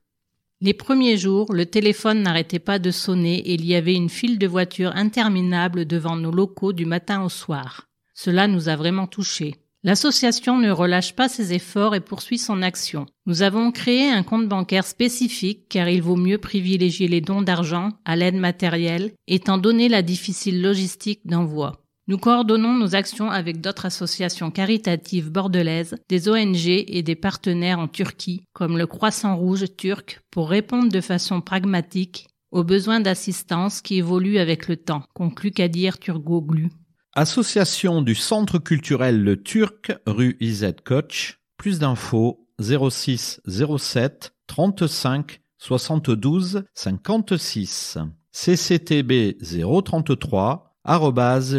Les 0.60 0.74
premiers 0.74 1.16
jours, 1.16 1.54
le 1.54 1.66
téléphone 1.66 2.22
n'arrêtait 2.22 2.60
pas 2.60 2.78
de 2.78 2.92
sonner 2.92 3.38
et 3.38 3.54
il 3.54 3.66
y 3.66 3.74
avait 3.74 3.96
une 3.96 4.10
file 4.10 4.40
de 4.40 4.48
voitures 4.48 4.98
interminable 4.98 5.86
devant 5.86 6.18
nos 6.18 6.32
locaux 6.32 6.74
du 6.74 6.86
matin 6.86 7.24
au 7.24 7.30
soir. 7.30 7.88
Cela 8.14 8.50
nous 8.50 8.68
a 8.68 8.76
vraiment 8.76 9.08
touchés. 9.08 9.56
L'association 9.84 10.60
ne 10.60 10.70
relâche 10.70 11.16
pas 11.16 11.28
ses 11.28 11.54
efforts 11.54 11.96
et 11.96 12.02
poursuit 12.02 12.38
son 12.38 12.62
action. 12.62 13.08
Nous 13.26 13.42
avons 13.42 13.72
créé 13.72 14.12
un 14.12 14.22
compte 14.22 14.48
bancaire 14.48 14.86
spécifique 14.86 15.68
car 15.70 15.90
il 15.90 16.04
vaut 16.04 16.16
mieux 16.16 16.38
privilégier 16.38 17.08
les 17.08 17.22
dons 17.22 17.42
d'argent 17.42 17.90
à 18.06 18.16
l'aide 18.16 18.36
matérielle 18.36 19.12
étant 19.28 19.58
donné 19.58 19.90
la 19.90 20.04
difficile 20.04 20.62
logistique 20.62 21.26
d'envoi. 21.26 21.82
Nous 22.08 22.20
coordonnons 22.20 22.76
nos 22.76 22.94
actions 22.94 23.32
avec 23.32 23.60
d'autres 23.60 23.86
associations 23.86 24.52
caritatives 24.52 25.32
bordelaises, 25.32 25.96
des 26.10 26.30
ONG 26.30 26.68
et 26.68 27.02
des 27.02 27.16
partenaires 27.16 27.80
en 27.80 27.88
Turquie, 27.88 28.44
comme 28.54 28.78
le 28.78 28.86
Croissant 28.86 29.36
Rouge 29.36 29.66
turc, 29.78 30.22
pour 30.30 30.50
répondre 30.50 30.92
de 30.92 31.02
façon 31.02 31.42
pragmatique 31.42 32.28
aux 32.52 32.64
besoins 32.64 33.00
d'assistance 33.00 33.82
qui 33.82 33.96
évoluent 33.96 34.40
avec 34.40 34.68
le 34.68 34.76
temps, 34.76 35.04
conclut 35.14 35.52
Kadir 35.52 36.00
Turgoglu. 36.00 36.70
Association 37.14 38.02
du 38.02 38.16
Centre 38.16 38.58
culturel 38.58 39.42
Turc, 39.44 39.92
rue 40.08 40.38
Izet 40.40 40.78
Koch. 40.86 41.40
Plus 41.58 41.78
d'infos 41.78 42.48
06 42.62 43.42
07 43.46 44.34
35 44.48 45.42
72 45.58 46.64
56. 46.74 47.98
cctb 48.32 49.36
033 49.44 50.78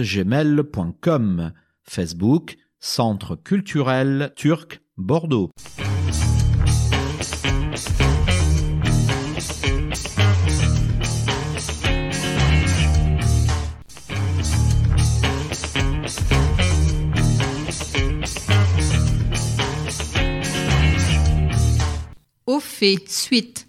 gmail.com. 0.03 1.53
Facebook 1.83 2.57
Centre 2.81 3.37
culturel 3.37 4.33
turc 4.35 4.81
Bordeaux. 4.97 5.51
Au 22.53 22.61
fait, 22.61 23.09
suite. 23.09 23.67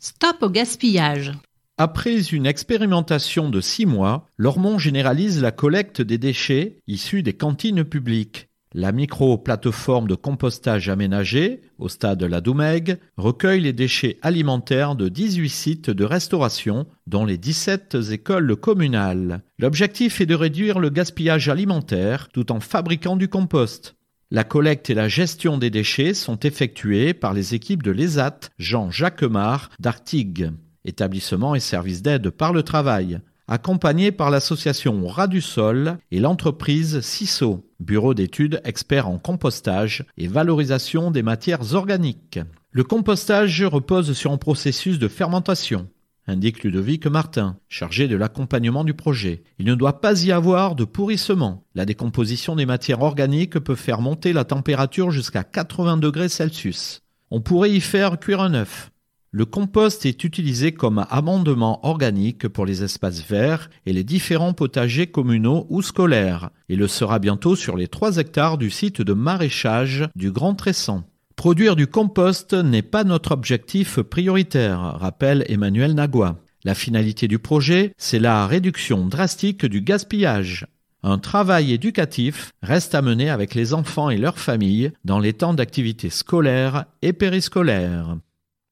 Stop 0.00 0.38
au 0.42 0.50
gaspillage. 0.50 1.30
Après 1.76 2.20
une 2.32 2.46
expérimentation 2.46 3.48
de 3.48 3.60
six 3.60 3.86
mois, 3.86 4.26
Lormont 4.38 4.76
généralise 4.76 5.40
la 5.40 5.52
collecte 5.52 6.02
des 6.02 6.18
déchets 6.18 6.80
issus 6.88 7.22
des 7.22 7.34
cantines 7.34 7.84
publiques. 7.84 8.48
La 8.74 8.90
micro-plateforme 8.90 10.08
de 10.08 10.16
compostage 10.16 10.88
aménagée, 10.88 11.60
au 11.78 11.88
stade 11.88 12.18
de 12.18 12.26
la 12.26 12.40
Doumègue, 12.40 12.98
recueille 13.16 13.60
les 13.60 13.72
déchets 13.72 14.18
alimentaires 14.20 14.96
de 14.96 15.08
18 15.08 15.48
sites 15.48 15.90
de 15.90 16.04
restauration, 16.04 16.88
dont 17.06 17.24
les 17.24 17.38
17 17.38 17.98
écoles 18.10 18.56
communales. 18.56 19.44
L'objectif 19.60 20.20
est 20.20 20.26
de 20.26 20.34
réduire 20.34 20.80
le 20.80 20.90
gaspillage 20.90 21.48
alimentaire 21.48 22.30
tout 22.32 22.50
en 22.50 22.58
fabriquant 22.58 23.16
du 23.16 23.28
compost. 23.28 23.94
La 24.30 24.44
collecte 24.44 24.90
et 24.90 24.94
la 24.94 25.08
gestion 25.08 25.56
des 25.56 25.70
déchets 25.70 26.12
sont 26.12 26.38
effectuées 26.40 27.14
par 27.14 27.32
les 27.32 27.54
équipes 27.54 27.82
de 27.82 27.90
l'ESAT 27.90 28.40
Jean 28.58 28.90
Jacquemart 28.90 29.70
d'Artigues, 29.80 30.50
établissement 30.84 31.54
et 31.54 31.60
service 31.60 32.02
d'aide 32.02 32.28
par 32.28 32.52
le 32.52 32.62
travail, 32.62 33.20
accompagné 33.46 34.12
par 34.12 34.30
l'association 34.30 35.06
Ras 35.06 35.28
du 35.28 35.40
Sol 35.40 35.96
et 36.10 36.20
l'entreprise 36.20 37.00
CISO, 37.00 37.64
bureau 37.80 38.12
d'études 38.12 38.60
expert 38.64 39.08
en 39.08 39.16
compostage 39.16 40.04
et 40.18 40.28
valorisation 40.28 41.10
des 41.10 41.22
matières 41.22 41.72
organiques. 41.72 42.38
Le 42.70 42.84
compostage 42.84 43.64
repose 43.64 44.12
sur 44.12 44.30
un 44.30 44.36
processus 44.36 44.98
de 44.98 45.08
fermentation 45.08 45.88
indique 46.28 46.62
Ludovic 46.62 47.06
Martin, 47.06 47.56
chargé 47.68 48.06
de 48.06 48.16
l'accompagnement 48.16 48.84
du 48.84 48.94
projet. 48.94 49.42
Il 49.58 49.66
ne 49.66 49.74
doit 49.74 50.00
pas 50.00 50.22
y 50.24 50.30
avoir 50.30 50.76
de 50.76 50.84
pourrissement. 50.84 51.64
La 51.74 51.86
décomposition 51.86 52.54
des 52.54 52.66
matières 52.66 53.02
organiques 53.02 53.58
peut 53.58 53.74
faire 53.74 54.00
monter 54.00 54.32
la 54.32 54.44
température 54.44 55.10
jusqu'à 55.10 55.42
80 55.42 55.96
degrés 55.96 56.28
Celsius. 56.28 57.02
On 57.30 57.40
pourrait 57.40 57.72
y 57.72 57.80
faire 57.80 58.20
cuire 58.20 58.42
un 58.42 58.54
œuf. 58.54 58.90
Le 59.30 59.44
compost 59.44 60.06
est 60.06 60.24
utilisé 60.24 60.72
comme 60.72 61.04
amendement 61.10 61.84
organique 61.86 62.48
pour 62.48 62.64
les 62.64 62.82
espaces 62.82 63.22
verts 63.22 63.68
et 63.84 63.92
les 63.92 64.04
différents 64.04 64.54
potagers 64.54 65.08
communaux 65.08 65.66
ou 65.68 65.82
scolaires, 65.82 66.50
et 66.70 66.76
le 66.76 66.88
sera 66.88 67.18
bientôt 67.18 67.54
sur 67.54 67.76
les 67.76 67.88
3 67.88 68.16
hectares 68.16 68.56
du 68.56 68.70
site 68.70 69.02
de 69.02 69.12
maraîchage 69.12 70.08
du 70.16 70.30
Grand 70.30 70.54
Tressan. 70.54 71.04
Produire 71.38 71.76
du 71.76 71.86
compost 71.86 72.52
n'est 72.52 72.82
pas 72.82 73.04
notre 73.04 73.30
objectif 73.30 74.00
prioritaire, 74.00 74.80
rappelle 74.80 75.44
Emmanuel 75.46 75.94
Nagua. 75.94 76.40
La 76.64 76.74
finalité 76.74 77.28
du 77.28 77.38
projet, 77.38 77.92
c'est 77.96 78.18
la 78.18 78.44
réduction 78.48 79.06
drastique 79.06 79.64
du 79.64 79.80
gaspillage. 79.80 80.66
Un 81.04 81.18
travail 81.18 81.72
éducatif 81.72 82.50
reste 82.60 82.96
à 82.96 83.02
mener 83.02 83.30
avec 83.30 83.54
les 83.54 83.72
enfants 83.72 84.10
et 84.10 84.16
leurs 84.16 84.40
familles 84.40 84.90
dans 85.04 85.20
les 85.20 85.32
temps 85.32 85.54
d'activité 85.54 86.10
scolaire 86.10 86.86
et 87.02 87.12
périscolaire. 87.12 88.16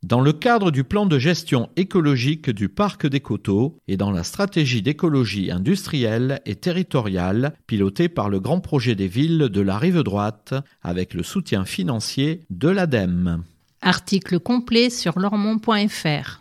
Dans 0.06 0.20
le 0.20 0.32
cadre 0.32 0.70
du 0.70 0.84
plan 0.84 1.04
de 1.04 1.18
gestion 1.18 1.68
écologique 1.75 2.48
du 2.48 2.68
parc 2.68 3.08
des 3.08 3.18
coteaux 3.18 3.76
et 3.88 3.96
dans 3.96 4.12
la 4.12 4.22
stratégie 4.22 4.80
d'écologie 4.80 5.50
industrielle 5.50 6.40
et 6.46 6.54
territoriale 6.54 7.54
pilotée 7.66 8.08
par 8.08 8.28
le 8.28 8.38
grand 8.38 8.60
projet 8.60 8.94
des 8.94 9.08
villes 9.08 9.48
de 9.50 9.60
la 9.60 9.76
rive 9.78 10.04
droite 10.04 10.54
avec 10.80 11.12
le 11.12 11.25
soutien 11.25 11.64
financier 11.64 12.42
de 12.50 12.68
l'ADEME. 12.68 13.42
Article 13.82 14.38
complet 14.38 14.90
sur 14.90 15.18
lormont.fr. 15.18 16.40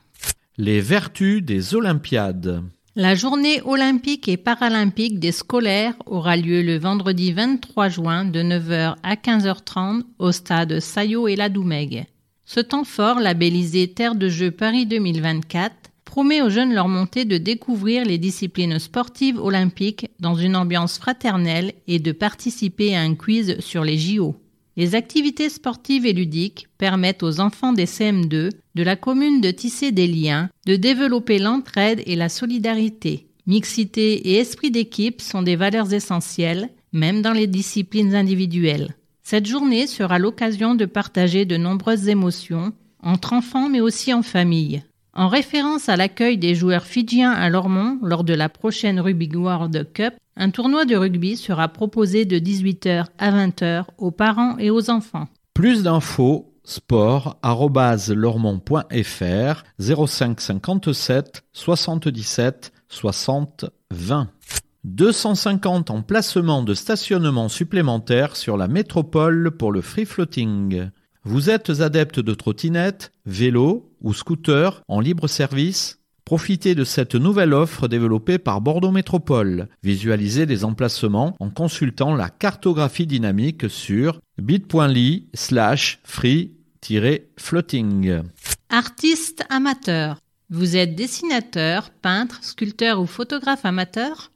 Les 0.60 0.80
vertus 0.80 1.42
des 1.42 1.74
Olympiades. 1.74 2.62
La 2.96 3.16
journée 3.16 3.64
olympique 3.64 4.28
et 4.28 4.38
paralympique 4.38 5.20
des 5.20 5.32
scolaires 5.32 5.96
aura 6.06 6.38
lieu 6.38 6.62
le 6.62 6.78
vendredi 6.78 7.34
23 7.34 7.90
juin 7.90 8.26
de 8.26 8.44
9h 8.44 8.98
à 9.02 9.16
15h30 9.16 10.04
au 10.20 10.32
stade 10.32 10.80
Sayo 10.80 11.28
et 11.28 11.36
la 11.36 11.50
Doumègue. 11.50 12.06
Ce 12.48 12.60
temps 12.60 12.84
fort, 12.84 13.20
labellisé 13.20 13.88
Terre 13.88 14.14
de 14.14 14.30
Jeux 14.30 14.52
Paris 14.52 14.86
2024, 14.86 15.74
promet 16.06 16.44
aux 16.44 16.50
jeunes 16.50 16.76
leur 16.76 16.88
montée 16.88 17.26
de 17.26 17.40
découvrir 17.40 18.06
les 18.06 18.20
disciplines 18.20 18.78
sportives 18.78 19.40
olympiques 19.40 20.08
dans 20.20 20.36
une 20.36 20.56
ambiance 20.56 21.00
fraternelle 21.00 21.74
et 21.88 21.98
de 21.98 22.12
participer 22.12 22.96
à 22.96 23.02
un 23.02 23.16
quiz 23.16 23.60
sur 23.60 23.84
les 23.84 23.98
JO. 23.98 24.36
Les 24.78 24.94
activités 24.94 25.50
sportives 25.50 26.06
et 26.06 26.14
ludiques 26.14 26.68
permettent 26.78 27.24
aux 27.24 27.40
enfants 27.40 27.74
des 27.74 27.86
CM2 27.86 28.52
de 28.76 28.84
la 28.84 28.96
commune 28.96 29.42
de 29.42 29.50
tisser 29.50 29.92
des 29.92 30.08
liens, 30.08 30.50
de 30.68 30.76
développer 30.76 31.40
l'entraide 31.40 32.04
et 32.06 32.16
la 32.16 32.30
solidarité. 32.30 33.26
Mixité 33.48 34.30
et 34.30 34.36
esprit 34.36 34.70
d'équipe 34.70 35.22
sont 35.22 35.42
des 35.42 35.56
valeurs 35.56 35.94
essentielles, 35.94 36.70
même 36.94 37.24
dans 37.24 37.34
les 37.34 37.48
disciplines 37.48 38.14
individuelles. 38.14 38.96
Cette 39.28 39.48
journée 39.48 39.88
sera 39.88 40.20
l'occasion 40.20 40.76
de 40.76 40.86
partager 40.86 41.46
de 41.46 41.58
nombreuses 41.58 42.10
émotions, 42.10 42.74
entre 43.02 43.34
enfants 43.34 43.70
mais 43.70 43.82
aussi 43.82 44.14
en 44.14 44.22
famille. 44.22 44.84
En 45.16 45.30
référence 45.30 45.90
à 45.90 45.96
l'accueil 45.96 46.38
des 46.38 46.54
joueurs 46.54 46.84
fidjiens 46.84 47.32
à 47.32 47.50
Lormont 47.50 47.98
lors 48.04 48.24
de 48.24 48.36
la 48.36 48.50
prochaine 48.50 49.00
Rugby 49.00 49.36
World 49.36 49.92
Cup, 49.94 50.14
un 50.36 50.52
tournoi 50.52 50.86
de 50.86 50.96
rugby 50.96 51.38
sera 51.38 51.70
proposé 51.70 52.26
de 52.26 52.38
18h 52.38 53.08
à 53.18 53.32
20h 53.32 53.86
aux 53.98 54.12
parents 54.12 54.60
et 54.60 54.70
aux 54.70 54.92
enfants. 54.92 55.28
Plus 55.56 55.82
d'infos 55.82 56.54
sport@lormont.fr 56.64 59.64
05 59.80 60.40
57 60.40 61.44
77 61.52 62.74
60 62.90 63.66
20 63.90 64.30
250 64.86 65.90
emplacements 65.90 66.62
de 66.62 66.76
stationnement 66.76 67.50
supplémentaires 67.50 68.36
sur 68.36 68.56
la 68.56 68.68
métropole 68.68 69.50
pour 69.52 69.72
le 69.72 69.82
free 69.82 70.06
floating. 70.06 70.92
Vous 71.24 71.50
êtes 71.50 71.82
adepte 71.82 72.20
de 72.20 72.36
trottinette, 72.36 73.12
vélo 73.26 73.92
ou 74.02 74.14
scooter 74.14 74.84
en 74.88 75.00
libre 75.00 75.28
service? 75.28 75.98
Profitez 76.24 76.76
de 76.76 76.84
cette 76.84 77.16
nouvelle 77.16 77.56
offre 77.56 77.88
développée 77.88 78.38
par 78.38 78.62
Bordeaux 78.62 78.92
Métropole. 78.92 79.70
Visualisez 79.82 80.46
les 80.46 80.64
emplacements 80.64 81.36
en 81.40 81.50
consultant 81.50 82.14
la 82.16 82.30
cartographie 82.30 83.08
dynamique 83.08 83.68
sur 83.70 84.20
bit.ly 84.38 85.30
slash 85.34 86.00
free-floating. 86.04 88.22
Artiste 88.70 89.44
amateur. 89.50 90.20
Vous 90.52 90.78
êtes 90.78 90.94
dessinateur, 90.96 91.90
peintre, 91.90 92.44
sculpteur 92.44 93.02
ou 93.02 93.08
photographe 93.08 93.66
amateur? 93.66 94.30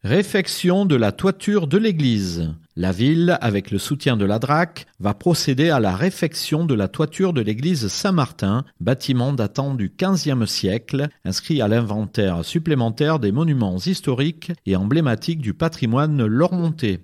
Réfection 0.04 0.86
de 0.86 0.96
la 0.96 1.12
toiture 1.12 1.66
de 1.66 1.76
l'église. 1.76 2.54
La 2.80 2.92
ville, 2.92 3.36
avec 3.40 3.72
le 3.72 3.78
soutien 3.78 4.16
de 4.16 4.24
la 4.24 4.38
DRAC, 4.38 4.86
va 5.00 5.12
procéder 5.12 5.68
à 5.68 5.80
la 5.80 5.96
réfection 5.96 6.64
de 6.64 6.74
la 6.74 6.86
toiture 6.86 7.32
de 7.32 7.40
l'église 7.40 7.88
Saint-Martin, 7.88 8.64
bâtiment 8.78 9.32
datant 9.32 9.74
du 9.74 9.92
XVe 10.00 10.46
siècle, 10.46 11.08
inscrit 11.24 11.60
à 11.60 11.66
l'inventaire 11.66 12.44
supplémentaire 12.44 13.18
des 13.18 13.32
monuments 13.32 13.78
historiques 13.78 14.52
et 14.64 14.76
emblématiques 14.76 15.40
du 15.40 15.54
patrimoine 15.54 16.24
lormontais. 16.24 17.00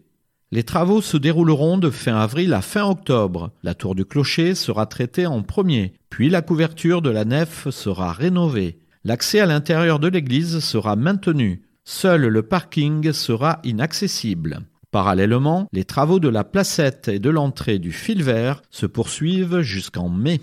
Les 0.52 0.62
travaux 0.62 1.02
se 1.02 1.16
dérouleront 1.16 1.76
de 1.76 1.90
fin 1.90 2.14
avril 2.14 2.54
à 2.54 2.62
fin 2.62 2.88
octobre. 2.88 3.50
La 3.64 3.74
tour 3.74 3.96
du 3.96 4.04
clocher 4.04 4.54
sera 4.54 4.86
traitée 4.86 5.26
en 5.26 5.42
premier, 5.42 5.94
puis 6.08 6.30
la 6.30 6.40
couverture 6.40 7.02
de 7.02 7.10
la 7.10 7.24
nef 7.24 7.68
sera 7.70 8.12
rénovée. 8.12 8.78
L'accès 9.02 9.40
à 9.40 9.46
l'intérieur 9.46 9.98
de 9.98 10.06
l'église 10.06 10.60
sera 10.60 10.94
maintenu. 10.94 11.64
Seul 11.82 12.28
le 12.28 12.42
parking 12.44 13.12
sera 13.12 13.58
inaccessible. 13.64 14.60
Parallèlement, 14.94 15.66
les 15.72 15.82
travaux 15.82 16.20
de 16.20 16.28
la 16.28 16.44
placette 16.44 17.08
et 17.08 17.18
de 17.18 17.28
l'entrée 17.28 17.80
du 17.80 17.90
fil 17.90 18.22
vert 18.22 18.62
se 18.70 18.86
poursuivent 18.86 19.60
jusqu'en 19.60 20.08
mai. 20.08 20.40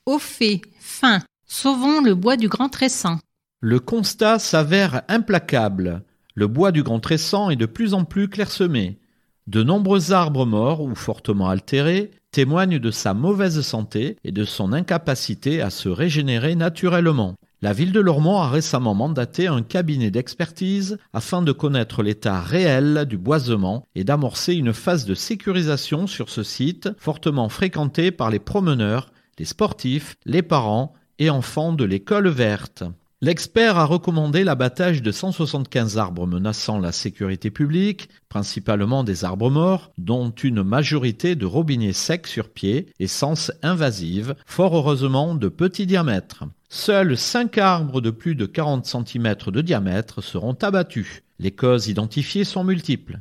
Au 0.07 0.18
fait, 0.18 0.62
fin. 0.81 1.18
Sauvons 1.46 2.00
le 2.00 2.14
bois 2.14 2.38
du 2.38 2.48
Grand 2.48 2.70
Tressan. 2.70 3.18
Le 3.61 3.78
constat 3.78 4.38
s'avère 4.38 5.02
implacable. 5.09 6.02
Le 6.35 6.46
bois 6.46 6.72
du 6.72 6.83
Grand 6.83 6.98
Tressan 6.98 7.50
est 7.50 7.57
de 7.57 7.66
plus 7.66 7.92
en 7.92 8.05
plus 8.07 8.28
clairsemé. 8.28 9.01
De 9.48 9.64
nombreux 9.64 10.12
arbres 10.12 10.46
morts 10.46 10.83
ou 10.83 10.94
fortement 10.94 11.48
altérés 11.48 12.12
témoignent 12.31 12.78
de 12.78 12.90
sa 12.92 13.12
mauvaise 13.12 13.61
santé 13.62 14.16
et 14.22 14.31
de 14.31 14.44
son 14.44 14.72
incapacité 14.72 15.61
à 15.61 15.70
se 15.70 15.88
régénérer 15.88 16.55
naturellement. 16.55 17.35
La 17.61 17.72
ville 17.72 17.92
de 17.92 18.00
Lormont 18.00 18.38
a 18.38 18.48
récemment 18.48 18.94
mandaté 18.94 19.48
un 19.48 19.62
cabinet 19.62 20.11
d'expertise 20.11 20.98
afin 21.12 21.42
de 21.42 21.52
connaître 21.52 22.02
l'état 22.02 22.40
réel 22.40 23.05
du 23.09 23.18
boisement 23.18 23.87
et 23.94 24.05
d'amorcer 24.05 24.55
une 24.55 24.72
phase 24.72 25.07
de 25.07 25.14
sécurisation 25.14 26.07
sur 26.07 26.28
ce 26.28 26.44
site 26.44 26.90
fortement 26.98 27.48
fréquenté 27.48 28.12
par 28.12 28.31
les 28.31 28.38
promeneurs, 28.38 29.12
les 29.38 29.44
sportifs, 29.44 30.14
les 30.24 30.42
parents 30.42 30.94
et 31.18 31.31
enfants 31.31 31.72
de 31.72 31.85
l'école 31.85 32.28
verte. 32.28 32.85
L'expert 33.24 33.78
a 33.78 33.85
recommandé 33.85 34.42
l'abattage 34.42 35.00
de 35.00 35.12
175 35.12 35.96
arbres 35.96 36.26
menaçant 36.26 36.80
la 36.80 36.90
sécurité 36.90 37.52
publique, 37.52 38.08
principalement 38.28 39.04
des 39.04 39.24
arbres 39.24 39.48
morts, 39.48 39.92
dont 39.96 40.30
une 40.30 40.64
majorité 40.64 41.37
de 41.37 41.46
robinets 41.46 41.92
secs 41.92 42.26
sur 42.26 42.48
pied, 42.48 42.88
essence 42.98 43.52
invasive, 43.62 44.35
fort 44.44 44.76
heureusement 44.76 45.37
de 45.37 45.46
petit 45.46 45.87
diamètre. 45.87 46.46
Seuls 46.68 47.16
5 47.16 47.58
arbres 47.58 48.00
de 48.00 48.11
plus 48.11 48.35
de 48.35 48.44
40 48.44 48.87
cm 48.87 49.37
de 49.52 49.61
diamètre 49.61 50.20
seront 50.20 50.54
abattus. 50.61 51.22
Les 51.38 51.52
causes 51.52 51.87
identifiées 51.87 52.42
sont 52.42 52.64
multiples. 52.64 53.20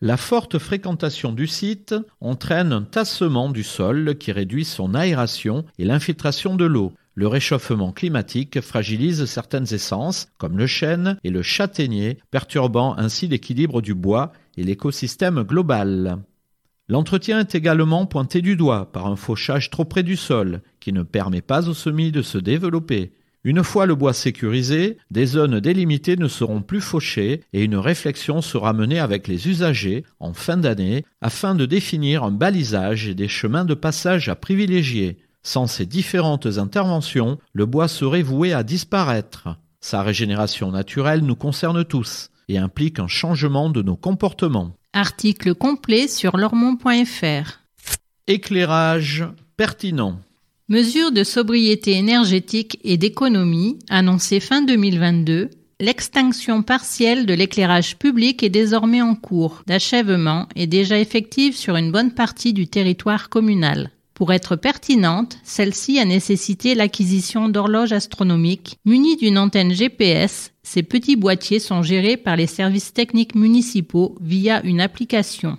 La 0.00 0.16
forte 0.16 0.58
fréquentation 0.58 1.30
du 1.30 1.46
site 1.46 1.94
entraîne 2.22 2.72
un 2.72 2.82
tassement 2.82 3.50
du 3.50 3.64
sol 3.64 4.16
qui 4.18 4.32
réduit 4.32 4.64
son 4.64 4.94
aération 4.94 5.66
et 5.78 5.84
l'infiltration 5.84 6.56
de 6.56 6.64
l'eau. 6.64 6.94
Le 7.14 7.26
réchauffement 7.26 7.92
climatique 7.92 8.60
fragilise 8.62 9.26
certaines 9.26 9.72
essences, 9.74 10.28
comme 10.38 10.56
le 10.56 10.66
chêne 10.66 11.18
et 11.24 11.30
le 11.30 11.42
châtaignier, 11.42 12.18
perturbant 12.30 12.96
ainsi 12.96 13.28
l'équilibre 13.28 13.82
du 13.82 13.94
bois 13.94 14.32
et 14.56 14.62
l'écosystème 14.62 15.42
global. 15.42 16.22
L'entretien 16.88 17.40
est 17.40 17.54
également 17.54 18.06
pointé 18.06 18.40
du 18.40 18.56
doigt 18.56 18.90
par 18.92 19.06
un 19.06 19.16
fauchage 19.16 19.70
trop 19.70 19.84
près 19.84 20.02
du 20.02 20.16
sol, 20.16 20.62
qui 20.80 20.92
ne 20.92 21.02
permet 21.02 21.42
pas 21.42 21.68
aux 21.68 21.74
semis 21.74 22.12
de 22.12 22.22
se 22.22 22.38
développer. 22.38 23.12
Une 23.44 23.64
fois 23.64 23.86
le 23.86 23.94
bois 23.94 24.12
sécurisé, 24.12 24.98
des 25.10 25.26
zones 25.26 25.58
délimitées 25.58 26.16
ne 26.16 26.28
seront 26.28 26.62
plus 26.62 26.80
fauchées 26.80 27.42
et 27.52 27.64
une 27.64 27.76
réflexion 27.76 28.40
sera 28.40 28.72
menée 28.72 29.00
avec 29.00 29.26
les 29.26 29.48
usagers 29.48 30.04
en 30.20 30.32
fin 30.32 30.56
d'année 30.56 31.04
afin 31.20 31.54
de 31.54 31.66
définir 31.66 32.22
un 32.22 32.30
balisage 32.30 33.08
et 33.08 33.14
des 33.14 33.28
chemins 33.28 33.64
de 33.64 33.74
passage 33.74 34.28
à 34.28 34.36
privilégier. 34.36 35.18
Sans 35.42 35.66
ces 35.66 35.86
différentes 35.86 36.58
interventions, 36.58 37.38
le 37.52 37.66
bois 37.66 37.88
serait 37.88 38.22
voué 38.22 38.52
à 38.52 38.62
disparaître. 38.62 39.48
Sa 39.80 40.02
régénération 40.02 40.70
naturelle 40.70 41.22
nous 41.22 41.34
concerne 41.34 41.84
tous 41.84 42.30
et 42.48 42.58
implique 42.58 43.00
un 43.00 43.08
changement 43.08 43.68
de 43.68 43.82
nos 43.82 43.96
comportements. 43.96 44.76
Article 44.92 45.54
complet 45.54 46.06
sur 46.06 46.36
lormont.fr. 46.36 47.60
Éclairage 48.28 49.24
pertinent. 49.56 50.20
Mesures 50.68 51.10
de 51.10 51.24
sobriété 51.24 51.92
énergétique 51.92 52.78
et 52.84 52.96
d'économie 52.96 53.78
annoncées 53.90 54.38
fin 54.38 54.62
2022, 54.62 55.50
l'extinction 55.80 56.62
partielle 56.62 57.26
de 57.26 57.34
l'éclairage 57.34 57.98
public 57.98 58.44
est 58.44 58.48
désormais 58.48 59.02
en 59.02 59.16
cours 59.16 59.64
d'achèvement 59.66 60.46
et 60.54 60.68
déjà 60.68 60.98
effective 61.00 61.56
sur 61.56 61.74
une 61.74 61.90
bonne 61.90 62.14
partie 62.14 62.52
du 62.52 62.68
territoire 62.68 63.28
communal. 63.28 63.90
Pour 64.14 64.32
être 64.32 64.56
pertinente, 64.56 65.38
celle-ci 65.42 65.98
a 65.98 66.04
nécessité 66.04 66.74
l'acquisition 66.74 67.48
d'horloges 67.48 67.92
astronomiques 67.92 68.76
munies 68.84 69.16
d'une 69.16 69.38
antenne 69.38 69.72
GPS. 69.72 70.52
Ces 70.62 70.82
petits 70.82 71.16
boîtiers 71.16 71.58
sont 71.58 71.82
gérés 71.82 72.16
par 72.16 72.36
les 72.36 72.46
services 72.46 72.92
techniques 72.92 73.34
municipaux 73.34 74.14
via 74.20 74.62
une 74.64 74.80
application. 74.80 75.56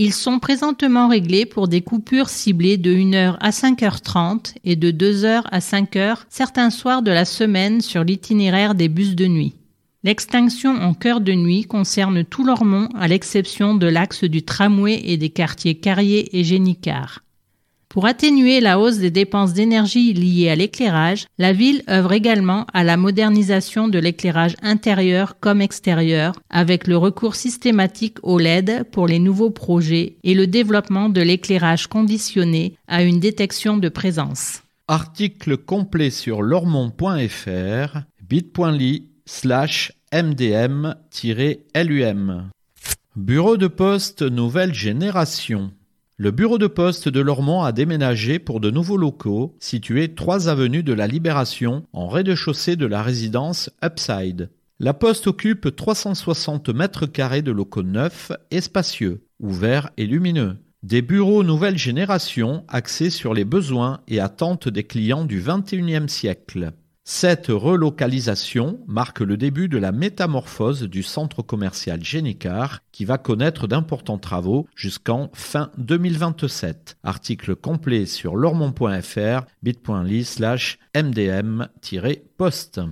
Ils 0.00 0.14
sont 0.14 0.38
présentement 0.38 1.08
réglés 1.08 1.44
pour 1.44 1.66
des 1.66 1.80
coupures 1.80 2.28
ciblées 2.28 2.76
de 2.76 2.94
1h 2.94 3.36
à 3.40 3.50
5h30 3.50 4.54
et 4.62 4.76
de 4.76 4.92
2h 4.92 5.42
à 5.50 5.58
5h 5.58 6.18
certains 6.28 6.70
soirs 6.70 7.02
de 7.02 7.10
la 7.10 7.24
semaine 7.24 7.80
sur 7.80 8.04
l'itinéraire 8.04 8.76
des 8.76 8.88
bus 8.88 9.16
de 9.16 9.26
nuit. 9.26 9.56
L'extinction 10.04 10.70
en 10.70 10.94
cœur 10.94 11.20
de 11.20 11.32
nuit 11.32 11.64
concerne 11.64 12.24
tout 12.24 12.44
l'Ormont 12.44 12.88
à 12.94 13.08
l'exception 13.08 13.74
de 13.74 13.88
l'axe 13.88 14.22
du 14.22 14.44
tramway 14.44 15.02
et 15.04 15.16
des 15.16 15.30
quartiers 15.30 15.74
Carrier 15.74 16.38
et 16.38 16.44
Génicard. 16.44 17.24
Pour 17.88 18.04
atténuer 18.04 18.60
la 18.60 18.78
hausse 18.78 18.98
des 18.98 19.10
dépenses 19.10 19.54
d'énergie 19.54 20.12
liées 20.12 20.50
à 20.50 20.54
l'éclairage, 20.54 21.26
la 21.38 21.54
ville 21.54 21.82
œuvre 21.88 22.12
également 22.12 22.66
à 22.74 22.84
la 22.84 22.98
modernisation 22.98 23.88
de 23.88 23.98
l'éclairage 23.98 24.56
intérieur 24.60 25.40
comme 25.40 25.62
extérieur 25.62 26.34
avec 26.50 26.86
le 26.86 26.98
recours 26.98 27.34
systématique 27.34 28.18
au 28.22 28.38
LED 28.38 28.84
pour 28.92 29.06
les 29.06 29.18
nouveaux 29.18 29.48
projets 29.48 30.16
et 30.22 30.34
le 30.34 30.46
développement 30.46 31.08
de 31.08 31.22
l'éclairage 31.22 31.86
conditionné 31.86 32.74
à 32.88 33.02
une 33.02 33.20
détection 33.20 33.78
de 33.78 33.88
présence. 33.88 34.62
Article 34.86 35.56
complet 35.56 36.10
sur 36.10 36.42
lormont.fr 36.42 38.00
bit.ly 38.28 39.10
slash 39.24 39.92
mdm-lum 40.12 40.90
Bureau 43.16 43.56
de 43.56 43.66
poste 43.66 44.22
nouvelle 44.22 44.74
génération 44.74 45.72
le 46.20 46.32
bureau 46.32 46.58
de 46.58 46.66
poste 46.66 47.08
de 47.08 47.20
Lormont 47.20 47.62
a 47.62 47.70
déménagé 47.70 48.40
pour 48.40 48.58
de 48.58 48.72
nouveaux 48.72 48.96
locaux 48.96 49.54
situés 49.60 50.16
3 50.16 50.48
avenue 50.48 50.82
de 50.82 50.92
la 50.92 51.06
Libération 51.06 51.86
en 51.92 52.08
rez-de-chaussée 52.08 52.74
de 52.74 52.86
la 52.86 53.04
résidence 53.04 53.70
Upside. 53.84 54.50
La 54.80 54.94
poste 54.94 55.28
occupe 55.28 55.76
360 55.76 56.70
mètres 56.70 57.06
carrés 57.06 57.42
de 57.42 57.52
locaux 57.52 57.84
neufs 57.84 58.32
et 58.50 58.60
spacieux, 58.60 59.22
ouverts 59.38 59.90
et 59.96 60.06
lumineux. 60.06 60.56
Des 60.82 61.02
bureaux 61.02 61.44
nouvelle 61.44 61.78
génération 61.78 62.64
axés 62.66 63.10
sur 63.10 63.32
les 63.32 63.44
besoins 63.44 64.00
et 64.08 64.18
attentes 64.18 64.68
des 64.68 64.82
clients 64.82 65.24
du 65.24 65.40
XXIe 65.40 66.08
siècle. 66.08 66.72
Cette 67.10 67.46
relocalisation 67.48 68.80
marque 68.86 69.20
le 69.20 69.38
début 69.38 69.68
de 69.68 69.78
la 69.78 69.92
métamorphose 69.92 70.82
du 70.82 71.02
centre 71.02 71.40
commercial 71.40 72.04
Génicard 72.04 72.80
qui 72.92 73.06
va 73.06 73.16
connaître 73.16 73.66
d'importants 73.66 74.18
travaux 74.18 74.66
jusqu'en 74.76 75.30
fin 75.32 75.70
2027. 75.78 76.98
Article 77.02 77.56
complet 77.56 78.04
sur 78.04 78.36
lormont.fr 78.36 79.46
bit.ly 79.62 80.22
slash 80.22 80.78
mdm-post. 80.94 82.82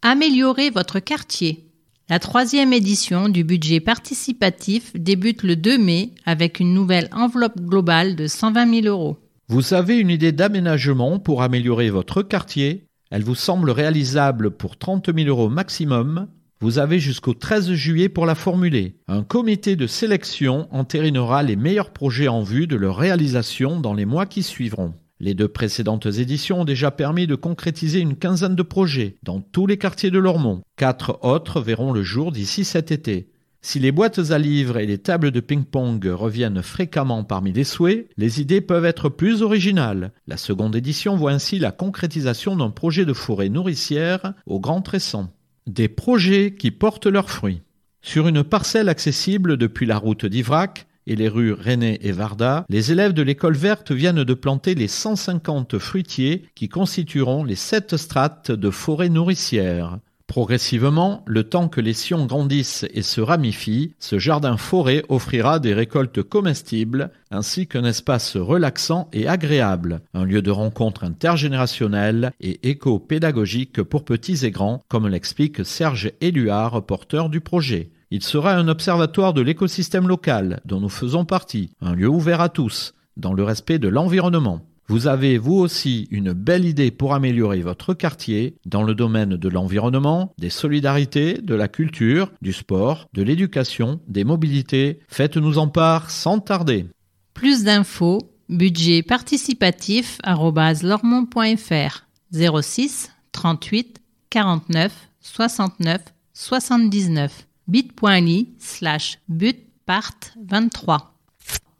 Améliorer 0.00 0.70
votre 0.70 0.98
quartier. 0.98 1.66
La 2.08 2.18
troisième 2.18 2.72
édition 2.72 3.28
du 3.28 3.44
budget 3.44 3.80
participatif 3.80 4.96
débute 4.96 5.42
le 5.42 5.54
2 5.54 5.76
mai 5.76 6.12
avec 6.24 6.60
une 6.60 6.72
nouvelle 6.72 7.10
enveloppe 7.12 7.60
globale 7.60 8.16
de 8.16 8.26
120 8.26 8.82
000 8.82 8.86
euros. 8.86 9.18
Vous 9.48 9.74
avez 9.74 9.98
une 9.98 10.10
idée 10.10 10.32
d'aménagement 10.32 11.20
pour 11.20 11.42
améliorer 11.42 11.88
votre 11.88 12.22
quartier? 12.22 12.85
Elle 13.10 13.22
vous 13.22 13.36
semble 13.36 13.70
réalisable 13.70 14.50
pour 14.50 14.76
30 14.76 15.14
000 15.14 15.28
euros 15.28 15.48
maximum 15.48 16.26
Vous 16.60 16.78
avez 16.78 16.98
jusqu'au 16.98 17.34
13 17.34 17.72
juillet 17.72 18.08
pour 18.08 18.26
la 18.26 18.34
formuler. 18.34 18.96
Un 19.06 19.22
comité 19.22 19.76
de 19.76 19.86
sélection 19.86 20.66
entérinera 20.72 21.44
les 21.44 21.54
meilleurs 21.54 21.90
projets 21.90 22.26
en 22.26 22.42
vue 22.42 22.66
de 22.66 22.74
leur 22.74 22.96
réalisation 22.96 23.78
dans 23.78 23.94
les 23.94 24.06
mois 24.06 24.26
qui 24.26 24.42
suivront. 24.42 24.94
Les 25.20 25.34
deux 25.34 25.46
précédentes 25.46 26.06
éditions 26.06 26.62
ont 26.62 26.64
déjà 26.64 26.90
permis 26.90 27.28
de 27.28 27.36
concrétiser 27.36 28.00
une 28.00 28.16
quinzaine 28.16 28.56
de 28.56 28.62
projets 28.62 29.16
dans 29.22 29.40
tous 29.40 29.68
les 29.68 29.78
quartiers 29.78 30.10
de 30.10 30.18
Lormont. 30.18 30.62
Quatre 30.76 31.20
autres 31.22 31.60
verront 31.60 31.92
le 31.92 32.02
jour 32.02 32.32
d'ici 32.32 32.64
cet 32.64 32.90
été. 32.90 33.28
Si 33.68 33.80
les 33.80 33.90
boîtes 33.90 34.30
à 34.30 34.38
livres 34.38 34.78
et 34.78 34.86
les 34.86 34.98
tables 34.98 35.32
de 35.32 35.40
ping-pong 35.40 36.06
reviennent 36.06 36.62
fréquemment 36.62 37.24
parmi 37.24 37.52
les 37.52 37.64
souhaits, 37.64 38.08
les 38.16 38.40
idées 38.40 38.60
peuvent 38.60 38.84
être 38.84 39.08
plus 39.08 39.42
originales. 39.42 40.12
La 40.28 40.36
seconde 40.36 40.76
édition 40.76 41.16
voit 41.16 41.32
ainsi 41.32 41.58
la 41.58 41.72
concrétisation 41.72 42.54
d'un 42.54 42.70
projet 42.70 43.04
de 43.04 43.12
forêt 43.12 43.48
nourricière 43.48 44.34
au 44.46 44.60
Grand 44.60 44.82
Tresson. 44.82 45.30
Des 45.66 45.88
projets 45.88 46.54
qui 46.54 46.70
portent 46.70 47.08
leurs 47.08 47.28
fruits. 47.28 47.62
Sur 48.02 48.28
une 48.28 48.44
parcelle 48.44 48.88
accessible 48.88 49.56
depuis 49.56 49.84
la 49.86 49.98
route 49.98 50.26
d'Ivrac, 50.26 50.86
et 51.08 51.16
les 51.16 51.28
rues 51.28 51.52
René 51.52 51.98
et 52.02 52.12
Varda, 52.12 52.66
les 52.68 52.92
élèves 52.92 53.14
de 53.14 53.22
l'école 53.22 53.56
verte 53.56 53.90
viennent 53.90 54.22
de 54.22 54.34
planter 54.34 54.76
les 54.76 54.88
150 54.88 55.78
fruitiers 55.78 56.44
qui 56.54 56.68
constitueront 56.68 57.42
les 57.42 57.56
sept 57.56 57.96
strates 57.96 58.52
de 58.52 58.70
forêt 58.70 59.08
nourricière. 59.08 59.98
Progressivement, 60.26 61.22
le 61.26 61.44
temps 61.44 61.68
que 61.68 61.80
les 61.80 61.92
sions 61.92 62.26
grandissent 62.26 62.84
et 62.92 63.02
se 63.02 63.20
ramifient, 63.20 63.94
ce 64.00 64.18
jardin 64.18 64.56
forêt 64.56 65.04
offrira 65.08 65.60
des 65.60 65.72
récoltes 65.72 66.22
comestibles 66.22 67.10
ainsi 67.30 67.68
qu'un 67.68 67.84
espace 67.84 68.36
relaxant 68.36 69.08
et 69.12 69.28
agréable, 69.28 70.00
un 70.14 70.24
lieu 70.24 70.42
de 70.42 70.50
rencontre 70.50 71.04
intergénérationnelle 71.04 72.32
et 72.40 72.68
éco-pédagogique 72.68 73.82
pour 73.82 74.04
petits 74.04 74.44
et 74.44 74.50
grands, 74.50 74.82
comme 74.88 75.06
l'explique 75.06 75.64
Serge 75.64 76.10
Éluard, 76.20 76.84
porteur 76.84 77.28
du 77.28 77.40
projet. 77.40 77.90
Il 78.10 78.22
sera 78.22 78.54
un 78.54 78.68
observatoire 78.68 79.32
de 79.32 79.42
l'écosystème 79.42 80.08
local, 80.08 80.60
dont 80.64 80.80
nous 80.80 80.88
faisons 80.88 81.24
partie, 81.24 81.70
un 81.80 81.94
lieu 81.94 82.08
ouvert 82.08 82.40
à 82.40 82.48
tous, 82.48 82.94
dans 83.16 83.32
le 83.32 83.44
respect 83.44 83.78
de 83.78 83.88
l'environnement. 83.88 84.60
Vous 84.88 85.08
avez 85.08 85.36
vous 85.36 85.54
aussi 85.54 86.06
une 86.12 86.32
belle 86.32 86.64
idée 86.64 86.92
pour 86.92 87.12
améliorer 87.12 87.60
votre 87.60 87.92
quartier 87.92 88.56
dans 88.66 88.84
le 88.84 88.94
domaine 88.94 89.36
de 89.36 89.48
l'environnement, 89.48 90.32
des 90.38 90.50
solidarités, 90.50 91.34
de 91.34 91.54
la 91.56 91.66
culture, 91.66 92.30
du 92.40 92.52
sport, 92.52 93.08
de 93.12 93.22
l'éducation, 93.22 94.00
des 94.06 94.22
mobilités. 94.22 95.00
Faites-nous 95.08 95.58
en 95.58 95.66
part 95.66 96.10
sans 96.10 96.38
tarder. 96.38 96.86
Plus 97.34 97.64
d'infos, 97.64 98.20
budget 98.48 99.02
participatif 99.02 100.18
lormont.fr 100.24 102.06
06 102.32 103.10
38 103.32 104.00
49 104.30 104.92
69 105.20 106.00
79 106.32 107.46
bit.ly 107.66 108.48
slash 108.58 109.18
but 109.28 109.58
part 109.84 110.12
23 110.48 111.15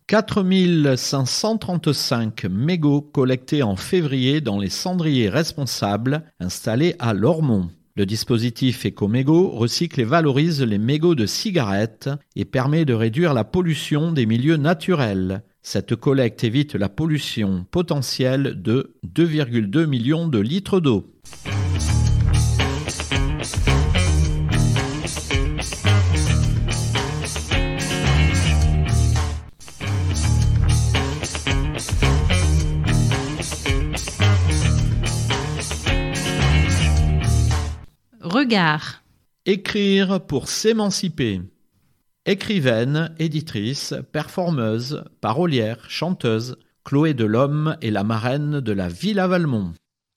4535 0.07 2.45
mégots 2.45 3.01
collectés 3.01 3.65
en 3.65 3.75
février 3.75 4.41
dans 4.41 4.61
les 4.61 4.69
cendriers 4.69 5.29
responsables 5.29 6.23
installés 6.39 6.95
à 7.01 7.13
Lormont. 7.13 7.71
Le 7.97 8.07
dispositif 8.07 8.87
EcoMégot 8.87 9.49
recycle 9.49 10.01
et 10.01 10.05
valorise 10.05 10.63
les 10.63 10.79
mégots 10.79 11.17
de 11.17 11.27
cigarettes 11.27 12.09
et 12.37 12.45
permet 12.45 12.85
de 12.85 12.95
réduire 12.95 13.35
la 13.35 13.43
pollution 13.43 14.13
des 14.13 14.27
milieux 14.27 14.59
naturels. 14.59 15.43
Cette 15.63 15.97
collecte 15.97 16.45
évite 16.45 16.77
la 16.77 16.89
pollution 16.89 17.67
potentielle 17.73 18.63
de 18.63 18.95
2,2 19.13 19.87
millions 19.87 20.29
de 20.29 20.39
litres 20.39 20.79
d'eau. 20.79 21.13
Regard. 38.47 39.03
Écrire 39.45 40.21
pour 40.25 40.47
s'émanciper. 40.47 41.41
Écrivaine, 42.27 43.13
éditrice, 43.19 43.93
performeuse, 44.13 45.03
parolière, 45.21 45.79
chanteuse, 45.89 46.57
Chloé 46.85 47.13
Delhomme 47.13 47.77
est 47.83 47.91
la 47.91 48.05
marraine 48.05 48.61
de 48.61 48.71
la 48.71 48.87
Villa 48.87 49.27
Valmont. 49.27 49.73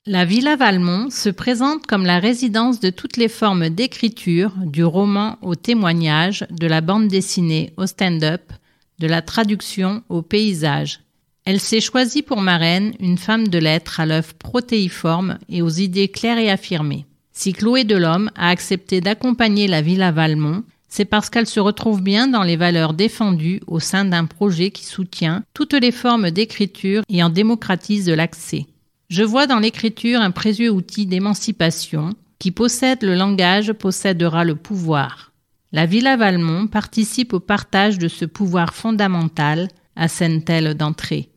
La 0.06 0.26
Villa 0.26 0.56
Valmont 0.56 1.10
se 1.10 1.30
présente 1.30 1.88
comme 1.88 2.06
la 2.06 2.20
résidence 2.20 2.80
de 2.80 2.92
toutes 2.92 3.18
les 3.18 3.30
formes 3.30 3.70
d'écriture, 3.70 4.54
du 4.64 4.84
roman 4.84 5.40
au 5.42 5.56
témoignage, 5.56 6.46
de 6.52 6.68
la 6.68 6.82
bande 6.82 7.08
dessinée 7.08 7.74
au 7.78 7.88
stand-up, 7.88 8.54
de 9.00 9.08
la 9.08 9.24
traduction 9.24 10.04
au 10.08 10.22
paysage. 10.22 11.00
Elle 11.46 11.60
s'est 11.60 11.82
choisie 11.82 12.22
pour 12.22 12.42
marraine 12.42 12.94
une 13.00 13.18
femme 13.18 13.48
de 13.48 13.58
lettres 13.58 14.00
à 14.00 14.06
l'œuvre 14.06 14.36
protéiforme 14.36 15.40
et 15.50 15.64
aux 15.64 15.70
idées 15.70 16.10
claires 16.10 16.38
et 16.38 16.52
affirmées. 16.52 17.08
Si 17.40 17.54
Chloé 17.54 17.86
Delhomme 17.86 18.32
a 18.36 18.50
accepté 18.50 19.00
d'accompagner 19.00 19.70
la 19.70 19.82
Villa 19.82 20.12
Valmont, 20.12 20.66
c'est 20.90 21.06
parce 21.06 21.30
qu'elle 21.30 21.48
se 21.48 21.62
retrouve 21.62 22.02
bien 22.02 22.28
dans 22.28 22.44
les 22.44 22.58
valeurs 22.58 22.94
défendues 22.94 23.62
au 23.66 23.80
sein 23.80 24.04
d'un 24.04 24.26
projet 24.26 24.72
qui 24.72 24.84
soutient 24.84 25.46
toutes 25.54 25.74
les 25.74 25.94
formes 25.94 26.32
d'écriture 26.32 27.04
et 27.08 27.24
en 27.24 27.30
démocratise 27.30 28.10
l'accès. 28.10 28.66
Je 29.08 29.24
vois 29.24 29.48
dans 29.48 29.60
l'écriture 29.60 30.20
un 30.20 30.32
précieux 30.32 30.70
outil 30.70 31.06
d'émancipation. 31.06 32.10
Qui 32.40 32.52
possède 32.52 33.04
le 33.04 33.16
langage 33.16 33.72
possédera 33.72 34.44
le 34.44 34.56
pouvoir. 34.56 35.32
La 35.72 35.86
Villa 35.86 36.18
Valmont 36.18 36.68
participe 36.68 37.32
au 37.32 37.40
partage 37.40 37.98
de 38.00 38.10
ce 38.10 38.26
pouvoir 38.26 38.74
fondamental, 38.74 39.70
assène-t-elle 39.96 40.74
d'entrée. 40.74 41.30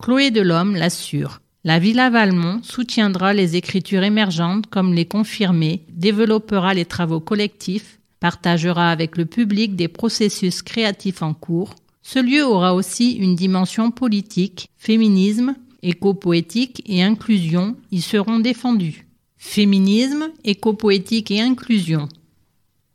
Chloé 0.00 0.30
Delhomme 0.30 0.76
l'assure. 0.76 1.40
La 1.64 1.80
Villa 1.80 2.08
Valmont 2.08 2.60
soutiendra 2.62 3.34
les 3.34 3.56
écritures 3.56 4.04
émergentes 4.04 4.68
comme 4.68 4.94
les 4.94 5.06
confirmées, 5.06 5.84
développera 5.90 6.72
les 6.72 6.84
travaux 6.84 7.18
collectifs, 7.18 7.98
partagera 8.20 8.90
avec 8.90 9.16
le 9.16 9.26
public 9.26 9.74
des 9.74 9.88
processus 9.88 10.62
créatifs 10.62 11.20
en 11.20 11.34
cours. 11.34 11.74
Ce 12.02 12.20
lieu 12.20 12.46
aura 12.46 12.74
aussi 12.74 13.12
une 13.12 13.34
dimension 13.34 13.90
politique, 13.90 14.70
féminisme, 14.76 15.56
éco-poétique 15.82 16.82
et 16.86 17.02
inclusion 17.02 17.76
y 17.90 18.02
seront 18.02 18.38
défendus. 18.38 19.08
Féminisme, 19.36 20.30
éco-poétique 20.44 21.32
et 21.32 21.40
inclusion. 21.40 22.08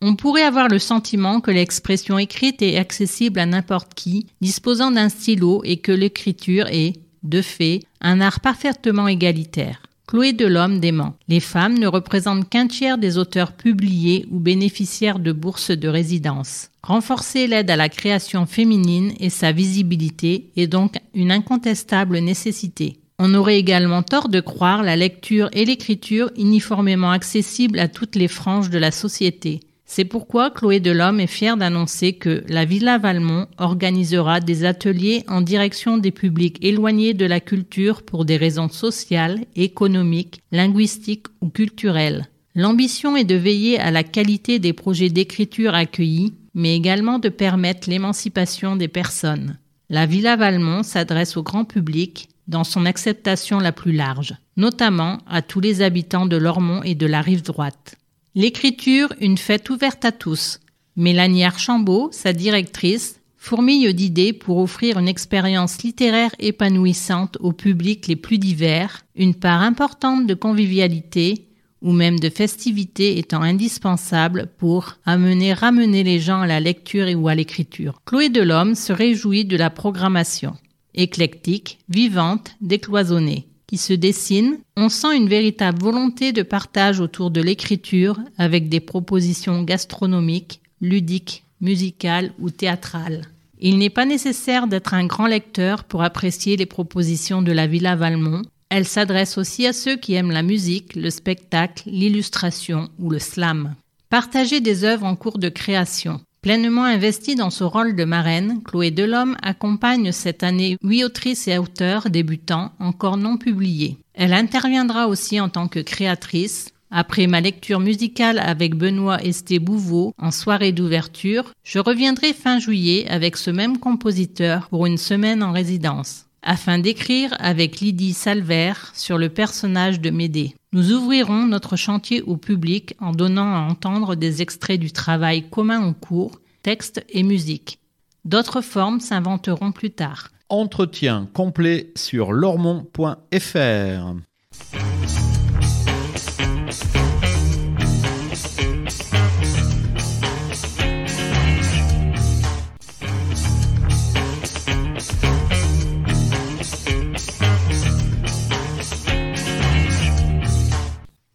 On 0.01 0.15
pourrait 0.15 0.43
avoir 0.43 0.67
le 0.67 0.79
sentiment 0.79 1.41
que 1.41 1.51
l'expression 1.51 2.17
écrite 2.17 2.61
est 2.61 2.77
accessible 2.77 3.39
à 3.39 3.45
n'importe 3.45 3.93
qui, 3.93 4.27
disposant 4.41 4.91
d'un 4.91 5.09
stylo 5.09 5.61
et 5.63 5.77
que 5.77 5.93
l'écriture 5.93 6.67
est, 6.67 7.02
de 7.23 7.41
fait, 7.41 7.81
un 8.01 8.21
art 8.21 8.39
parfaitement 8.39 9.07
égalitaire. 9.07 9.81
Chloé 10.07 10.33
Delhomme 10.33 10.79
dément. 10.79 11.15
Les 11.27 11.39
femmes 11.39 11.77
ne 11.79 11.87
représentent 11.87 12.49
qu'un 12.49 12.67
tiers 12.67 12.97
des 12.97 13.17
auteurs 13.17 13.53
publiés 13.53 14.25
ou 14.29 14.39
bénéficiaires 14.39 15.19
de 15.19 15.31
bourses 15.31 15.71
de 15.71 15.87
résidence. 15.87 16.69
Renforcer 16.83 17.47
l'aide 17.47 17.71
à 17.71 17.77
la 17.77 17.89
création 17.89 18.45
féminine 18.45 19.13
et 19.19 19.29
sa 19.29 19.53
visibilité 19.53 20.51
est 20.57 20.67
donc 20.67 20.95
une 21.13 21.31
incontestable 21.31 22.19
nécessité. 22.19 22.97
On 23.17 23.33
aurait 23.33 23.57
également 23.57 24.03
tort 24.03 24.27
de 24.27 24.41
croire 24.41 24.83
la 24.83 24.97
lecture 24.97 25.49
et 25.53 25.63
l'écriture 25.65 26.29
uniformément 26.37 27.11
accessibles 27.11 27.79
à 27.79 27.87
toutes 27.87 28.15
les 28.15 28.27
franges 28.27 28.69
de 28.69 28.79
la 28.79 28.91
société. 28.91 29.61
C'est 29.85 30.05
pourquoi 30.05 30.49
Chloé 30.49 30.79
Delhomme 30.79 31.19
est 31.19 31.27
fière 31.27 31.57
d'annoncer 31.57 32.13
que 32.13 32.43
la 32.47 32.65
Villa 32.65 32.97
Valmont 32.97 33.47
organisera 33.57 34.39
des 34.39 34.65
ateliers 34.65 35.23
en 35.27 35.41
direction 35.41 35.97
des 35.97 36.11
publics 36.11 36.57
éloignés 36.63 37.13
de 37.13 37.25
la 37.25 37.39
culture 37.39 38.01
pour 38.01 38.25
des 38.25 38.37
raisons 38.37 38.69
sociales, 38.69 39.41
économiques, 39.55 40.41
linguistiques 40.51 41.27
ou 41.41 41.49
culturelles. 41.49 42.27
L'ambition 42.55 43.17
est 43.17 43.23
de 43.23 43.35
veiller 43.35 43.79
à 43.79 43.91
la 43.91 44.03
qualité 44.03 44.59
des 44.59 44.73
projets 44.73 45.09
d'écriture 45.09 45.73
accueillis, 45.73 46.33
mais 46.53 46.75
également 46.75 47.19
de 47.19 47.29
permettre 47.29 47.89
l'émancipation 47.89 48.75
des 48.75 48.87
personnes. 48.87 49.57
La 49.89 50.05
Villa 50.05 50.35
Valmont 50.35 50.83
s'adresse 50.83 51.35
au 51.35 51.43
grand 51.43 51.65
public 51.65 52.29
dans 52.47 52.63
son 52.63 52.85
acceptation 52.85 53.59
la 53.59 53.71
plus 53.71 53.91
large, 53.91 54.35
notamment 54.57 55.19
à 55.27 55.41
tous 55.41 55.59
les 55.59 55.81
habitants 55.81 56.25
de 56.25 56.37
Lormont 56.37 56.83
et 56.83 56.95
de 56.95 57.05
la 57.05 57.21
rive 57.21 57.43
droite. 57.43 57.95
L'écriture, 58.35 59.13
une 59.21 59.37
fête 59.37 59.69
ouverte 59.69 60.05
à 60.05 60.11
tous. 60.11 60.59
Mélanie 60.95 61.43
Archambault, 61.43 62.09
sa 62.11 62.33
directrice, 62.33 63.19
fourmille 63.37 63.93
d'idées 63.93 64.33
pour 64.33 64.57
offrir 64.57 64.97
une 64.97 65.07
expérience 65.07 65.83
littéraire 65.83 66.31
épanouissante 66.39 67.37
aux 67.41 67.53
publics 67.53 68.07
les 68.07 68.15
plus 68.15 68.39
divers, 68.39 69.05
une 69.15 69.35
part 69.35 69.61
importante 69.61 70.25
de 70.25 70.33
convivialité 70.33 71.45
ou 71.83 71.91
même 71.91 72.19
de 72.19 72.29
festivité 72.31 73.19
étant 73.19 73.43
indispensable 73.43 74.47
pour 74.57 74.97
amener 75.05 75.53
ramener 75.53 76.03
les 76.03 76.19
gens 76.19 76.41
à 76.41 76.47
la 76.47 76.59
lecture 76.59 77.07
et 77.07 77.13
ou 77.13 77.27
à 77.27 77.35
l'écriture. 77.35 78.01
Chloé 78.03 78.29
Delhomme 78.29 78.73
se 78.73 78.93
réjouit 78.93 79.45
de 79.45 79.57
la 79.57 79.69
programmation, 79.69 80.55
éclectique, 80.95 81.77
vivante, 81.87 82.55
décloisonnée 82.61 83.45
se 83.77 83.93
dessine, 83.93 84.59
on 84.77 84.89
sent 84.89 85.15
une 85.15 85.29
véritable 85.29 85.81
volonté 85.81 86.31
de 86.31 86.43
partage 86.43 86.99
autour 86.99 87.31
de 87.31 87.41
l'écriture 87.41 88.19
avec 88.37 88.69
des 88.69 88.79
propositions 88.79 89.63
gastronomiques, 89.63 90.61
ludiques, 90.81 91.43
musicales 91.61 92.33
ou 92.39 92.49
théâtrales. 92.49 93.23
Il 93.59 93.77
n'est 93.77 93.89
pas 93.89 94.05
nécessaire 94.05 94.67
d'être 94.67 94.93
un 94.93 95.05
grand 95.05 95.27
lecteur 95.27 95.85
pour 95.85 96.03
apprécier 96.03 96.57
les 96.57 96.65
propositions 96.65 97.41
de 97.41 97.51
la 97.51 97.65
Villa 97.65 97.95
Valmont. 97.95 98.41
Elle 98.69 98.85
s'adresse 98.85 99.37
aussi 99.37 99.65
à 99.65 99.73
ceux 99.73 99.95
qui 99.95 100.15
aiment 100.15 100.31
la 100.31 100.43
musique, 100.43 100.95
le 100.95 101.09
spectacle, 101.09 101.83
l'illustration 101.85 102.89
ou 102.99 103.09
le 103.09 103.19
slam. 103.19 103.75
Partager 104.09 104.59
des 104.59 104.83
œuvres 104.83 105.05
en 105.05 105.15
cours 105.15 105.37
de 105.37 105.49
création. 105.49 106.19
Pleinement 106.43 106.83
investie 106.83 107.35
dans 107.35 107.49
ce 107.49 107.63
rôle 107.63 107.95
de 107.95 108.03
marraine, 108.03 108.61
Chloé 108.65 108.91
Delhomme 108.91 109.37
accompagne 109.41 110.11
cette 110.11 110.43
année 110.43 110.75
huit 110.83 111.05
autrices 111.05 111.47
et 111.47 111.57
auteurs 111.57 112.09
débutants 112.09 112.73
encore 112.79 113.15
non 113.15 113.37
publiés. 113.37 113.95
Elle 114.13 114.33
interviendra 114.33 115.07
aussi 115.07 115.39
en 115.39 115.47
tant 115.47 115.69
que 115.69 115.79
créatrice. 115.79 116.67
Après 116.91 117.27
ma 117.27 117.39
lecture 117.39 117.79
musicale 117.79 118.39
avec 118.39 118.75
Benoît 118.75 119.23
Esté 119.23 119.59
Bouveau 119.59 120.13
en 120.17 120.31
soirée 120.31 120.73
d'ouverture, 120.73 121.53
je 121.63 121.79
reviendrai 121.79 122.33
fin 122.33 122.59
juillet 122.59 123.07
avec 123.07 123.37
ce 123.37 123.49
même 123.49 123.77
compositeur 123.79 124.67
pour 124.67 124.85
une 124.85 124.97
semaine 124.97 125.43
en 125.43 125.53
résidence 125.53 126.25
afin 126.43 126.77
d'écrire 126.77 127.33
avec 127.39 127.79
Lydie 127.79 128.13
Salver 128.13 128.73
sur 128.93 129.17
le 129.17 129.29
personnage 129.29 129.99
de 129.99 130.09
Médée. 130.09 130.55
Nous 130.71 130.91
ouvrirons 130.91 131.45
notre 131.45 131.75
chantier 131.75 132.21
au 132.21 132.37
public 132.37 132.95
en 132.99 133.11
donnant 133.11 133.53
à 133.55 133.59
entendre 133.69 134.15
des 134.15 134.41
extraits 134.41 134.79
du 134.79 134.91
travail 134.91 135.49
commun 135.49 135.81
en 135.81 135.93
cours, 135.93 136.39
texte 136.61 137.05
et 137.09 137.23
musique. 137.23 137.79
D'autres 138.25 138.61
formes 138.61 138.99
s'inventeront 138.99 139.71
plus 139.71 139.91
tard. 139.91 140.29
Entretien 140.49 141.27
complet 141.33 141.91
sur 141.95 142.31
lormont.fr. 142.31 144.13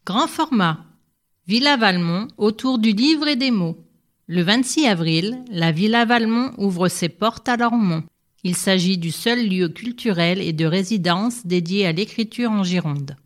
Grand 0.09 0.27
format. 0.27 0.87
Villa 1.47 1.77
Valmont 1.77 2.29
autour 2.39 2.79
du 2.79 2.93
livre 2.93 3.29
et 3.29 3.37
des 3.37 3.51
mots. 3.51 3.77
Le 4.27 4.41
26 4.41 4.87
avril, 4.87 5.45
la 5.51 5.71
Villa 5.71 6.07
Valmont 6.07 6.53
ouvre 6.57 6.89
ses 6.89 7.11
portes 7.11 7.47
à 7.47 7.59
Lormont. 7.59 8.05
Il 8.43 8.57
s'agit 8.57 8.97
du 8.97 9.11
seul 9.11 9.47
lieu 9.47 9.69
culturel 9.69 10.41
et 10.41 10.55
de 10.55 10.65
résidence 10.65 11.45
dédié 11.45 11.85
à 11.85 11.93
l'écriture 11.93 12.51
en 12.51 12.65
Gironde. 12.65 13.17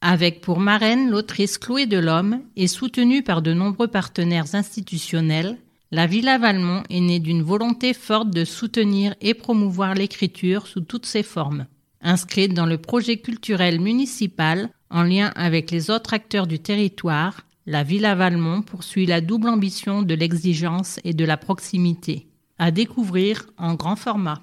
Avec 0.00 0.40
pour 0.40 0.58
marraine 0.58 1.10
l'autrice 1.10 1.58
Chloé 1.58 1.86
Delhomme 1.86 2.40
et 2.56 2.66
soutenue 2.66 3.22
par 3.22 3.40
de 3.40 3.52
nombreux 3.52 3.86
partenaires 3.86 4.52
institutionnels, 4.56 5.58
La 5.92 6.08
Villa 6.08 6.38
Valmont 6.38 6.82
est 6.90 7.02
née 7.02 7.20
d'une 7.20 7.44
volonté 7.44 7.94
forte 7.94 8.30
de 8.30 8.44
soutenir 8.44 9.14
et 9.20 9.34
promouvoir 9.34 9.94
l'écriture 9.94 10.66
sous 10.66 10.80
toutes 10.80 11.06
ses 11.06 11.22
formes. 11.22 11.66
Inscrite 12.00 12.52
dans 12.52 12.66
le 12.66 12.78
projet 12.78 13.18
culturel 13.18 13.80
municipal, 13.80 14.70
en 14.90 15.02
lien 15.02 15.32
avec 15.36 15.70
les 15.70 15.90
autres 15.90 16.14
acteurs 16.14 16.46
du 16.46 16.58
territoire, 16.58 17.42
la 17.66 17.82
Villa 17.82 18.14
Valmont 18.14 18.62
poursuit 18.62 19.06
la 19.06 19.20
double 19.20 19.48
ambition 19.48 20.02
de 20.02 20.14
l'exigence 20.14 21.00
et 21.04 21.14
de 21.14 21.24
la 21.24 21.36
proximité. 21.36 22.28
À 22.58 22.70
découvrir 22.70 23.46
en 23.58 23.74
grand 23.74 23.96
format. 23.96 24.42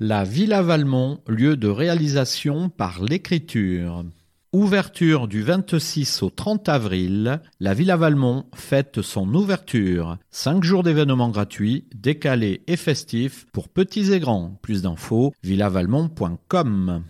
La 0.00 0.24
Villa 0.24 0.62
Valmont, 0.62 1.20
lieu 1.28 1.56
de 1.56 1.68
réalisation 1.68 2.68
par 2.70 3.02
l'écriture. 3.04 4.04
Ouverture 4.52 5.28
du 5.28 5.42
26 5.42 6.22
au 6.22 6.30
30 6.30 6.68
avril, 6.68 7.40
la 7.60 7.72
Villa 7.72 7.96
Valmont 7.96 8.44
fête 8.54 9.00
son 9.00 9.32
ouverture. 9.34 10.18
Cinq 10.30 10.64
jours 10.64 10.82
d'événements 10.82 11.30
gratuits, 11.30 11.86
décalés 11.94 12.62
et 12.66 12.76
festifs 12.76 13.46
pour 13.52 13.68
petits 13.68 14.12
et 14.12 14.20
grands. 14.20 14.58
Plus 14.60 14.82
d'infos, 14.82 15.32
villavalmont.com. 15.42 17.02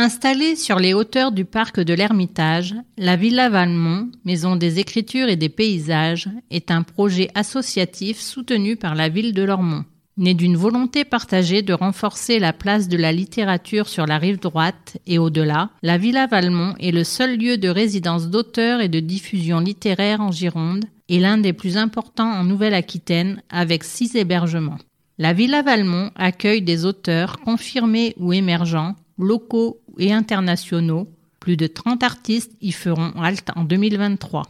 Installée 0.00 0.54
sur 0.54 0.78
les 0.78 0.94
hauteurs 0.94 1.32
du 1.32 1.44
parc 1.44 1.80
de 1.80 1.92
l'Ermitage, 1.92 2.76
la 2.98 3.16
Villa 3.16 3.48
Valmont, 3.48 4.08
maison 4.24 4.54
des 4.54 4.78
écritures 4.78 5.28
et 5.28 5.34
des 5.34 5.48
paysages, 5.48 6.28
est 6.52 6.70
un 6.70 6.84
projet 6.84 7.30
associatif 7.34 8.20
soutenu 8.20 8.76
par 8.76 8.94
la 8.94 9.08
ville 9.08 9.34
de 9.34 9.42
Lormont. 9.42 9.84
Né 10.16 10.34
d'une 10.34 10.56
volonté 10.56 11.04
partagée 11.04 11.62
de 11.62 11.72
renforcer 11.72 12.38
la 12.38 12.52
place 12.52 12.86
de 12.86 12.96
la 12.96 13.10
littérature 13.10 13.88
sur 13.88 14.06
la 14.06 14.18
rive 14.18 14.38
droite 14.38 14.98
et 15.08 15.18
au-delà, 15.18 15.70
la 15.82 15.98
Villa 15.98 16.28
Valmont 16.28 16.76
est 16.78 16.92
le 16.92 17.02
seul 17.02 17.36
lieu 17.36 17.58
de 17.58 17.68
résidence 17.68 18.28
d'auteurs 18.28 18.80
et 18.80 18.88
de 18.88 19.00
diffusion 19.00 19.58
littéraire 19.58 20.20
en 20.20 20.30
Gironde 20.30 20.84
et 21.08 21.18
l'un 21.18 21.38
des 21.38 21.52
plus 21.52 21.76
importants 21.76 22.30
en 22.30 22.44
Nouvelle-Aquitaine 22.44 23.42
avec 23.50 23.82
six 23.82 24.14
hébergements. 24.14 24.78
La 25.18 25.32
Villa 25.32 25.62
Valmont 25.62 26.12
accueille 26.14 26.62
des 26.62 26.84
auteurs 26.84 27.40
confirmés 27.40 28.14
ou 28.16 28.32
émergents, 28.32 28.94
locaux 29.18 29.80
et 29.98 30.12
internationaux. 30.12 31.08
Plus 31.40 31.56
de 31.56 31.66
30 31.66 32.02
artistes 32.02 32.52
y 32.60 32.72
feront 32.72 33.12
halte 33.20 33.50
en 33.56 33.64
2023. 33.64 34.42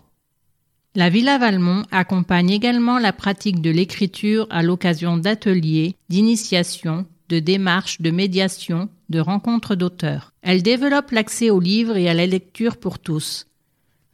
La 0.95 1.11
Villa 1.11 1.39
Valmont 1.39 1.85
accompagne 1.91 2.51
également 2.51 2.99
la 2.99 3.13
pratique 3.13 3.61
de 3.61 3.71
l'écriture 3.71 4.47
à 4.51 4.63
l'occasion 4.63 5.17
d'ateliers, 5.17 5.95
d'initiations, 6.09 7.07
de 7.29 7.39
démarches, 7.39 8.01
de 8.01 8.11
médiation, 8.11 8.89
de 9.09 9.21
rencontres 9.21 9.75
d'auteurs. 9.75 10.33
Elle 10.43 10.63
développe 10.63 11.11
l'accès 11.11 11.51
aux 11.51 11.61
livres 11.61 11.97
et 11.97 12.09
à 12.09 12.15
la 12.15 12.27
lecture 12.27 12.79
pour 12.79 12.99
tous. 12.99 13.47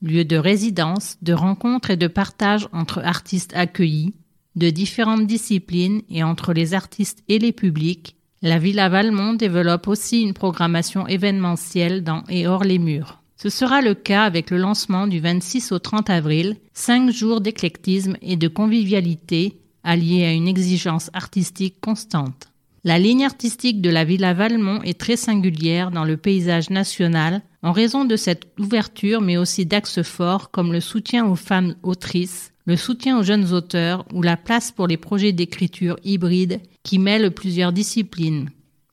Lieu 0.03 0.25
de 0.25 0.37
résidence, 0.37 1.17
de 1.23 1.33
rencontres 1.33 1.91
et 1.91 1.97
de 1.97 2.09
partage 2.09 2.69
entre 2.73 2.99
artistes 2.99 3.55
accueillis, 3.55 4.13
de 4.57 4.71
différentes 4.71 5.27
disciplines 5.27 6.03
et 6.11 6.23
entre 6.23 6.53
les 6.53 6.75
artistes 6.75 7.25
et 7.29 7.39
les 7.39 7.53
publics, 7.53 8.17
la 8.45 8.59
Villa 8.59 8.91
Valmont 8.91 9.33
développe 9.33 9.89
aussi 9.89 10.21
une 10.21 10.35
programmation 10.35 11.07
événementielle 11.07 12.05
dans 12.05 12.25
et 12.29 12.47
hors 12.47 12.63
les 12.63 12.79
murs. 12.79 13.23
Ce 13.37 13.49
sera 13.49 13.81
le 13.81 13.95
cas 13.95 14.25
avec 14.25 14.51
le 14.51 14.59
lancement 14.59 15.07
du 15.07 15.19
26 15.19 15.73
au 15.73 15.79
30 15.79 16.11
avril, 16.11 16.57
cinq 16.75 17.11
jours 17.11 17.41
d'éclectisme 17.41 18.19
et 18.21 18.37
de 18.37 18.47
convivialité 18.47 19.59
alliés 19.83 20.27
à 20.27 20.33
une 20.33 20.47
exigence 20.47 21.11
artistique 21.15 21.81
constante. 21.81 22.49
La 22.85 22.99
ligne 22.99 23.25
artistique 23.25 23.81
de 23.81 23.89
la 23.89 24.05
Villa 24.05 24.35
Valmont 24.35 24.83
est 24.83 25.01
très 25.01 25.17
singulière 25.17 25.91
dans 25.91 26.05
le 26.05 26.19
paysage 26.19 26.69
national 26.69 27.41
en 27.63 27.73
raison 27.73 28.05
de 28.05 28.15
cette 28.15 28.45
ouverture 28.59 29.23
mais 29.23 29.39
aussi 29.39 29.65
d'axes 29.65 30.03
forts 30.03 30.51
comme 30.51 30.71
le 30.71 30.81
soutien 30.81 31.27
aux 31.27 31.35
femmes 31.35 31.77
autrices, 31.83 32.53
le 32.67 32.77
soutien 32.77 33.19
aux 33.19 33.23
jeunes 33.23 33.53
auteurs 33.53 34.07
ou 34.13 34.23
la 34.23 34.37
place 34.37 34.73
pour 34.73 34.87
les 34.87 34.97
projets 34.97 35.33
d'écriture 35.33 35.97
hybride 36.05 36.61
qui 36.83 36.99
mêlent 36.99 37.31
plusieurs 37.31 37.73
disciplines. 37.73 38.51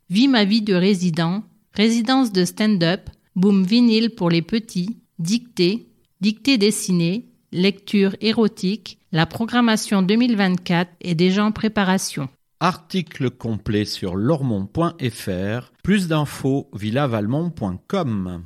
Vie 0.10 0.28
ma 0.28 0.44
vie 0.44 0.62
de 0.62 0.74
résident, 0.74 1.44
résidence 1.74 2.32
de 2.32 2.44
stand-up, 2.46 3.10
boom 3.36 3.64
vinyle 3.64 4.10
pour 4.10 4.30
les 4.30 4.42
petits, 4.42 4.98
dictée, 5.20 5.88
dictée 6.20 6.58
dessinée, 6.58 7.26
lecture 7.52 8.16
érotique, 8.22 8.98
la 9.12 9.26
programmation 9.26 10.02
2024 10.02 10.92
est 11.02 11.16
déjà 11.16 11.46
en 11.46 11.52
préparation. 11.52 12.30
Article 12.60 13.32
complet 13.32 13.86
sur 13.86 14.16
lormont.fr, 14.16 15.72
plus 15.84 16.08
d'infos 16.08 16.70
villavalmont.com. 16.74 18.44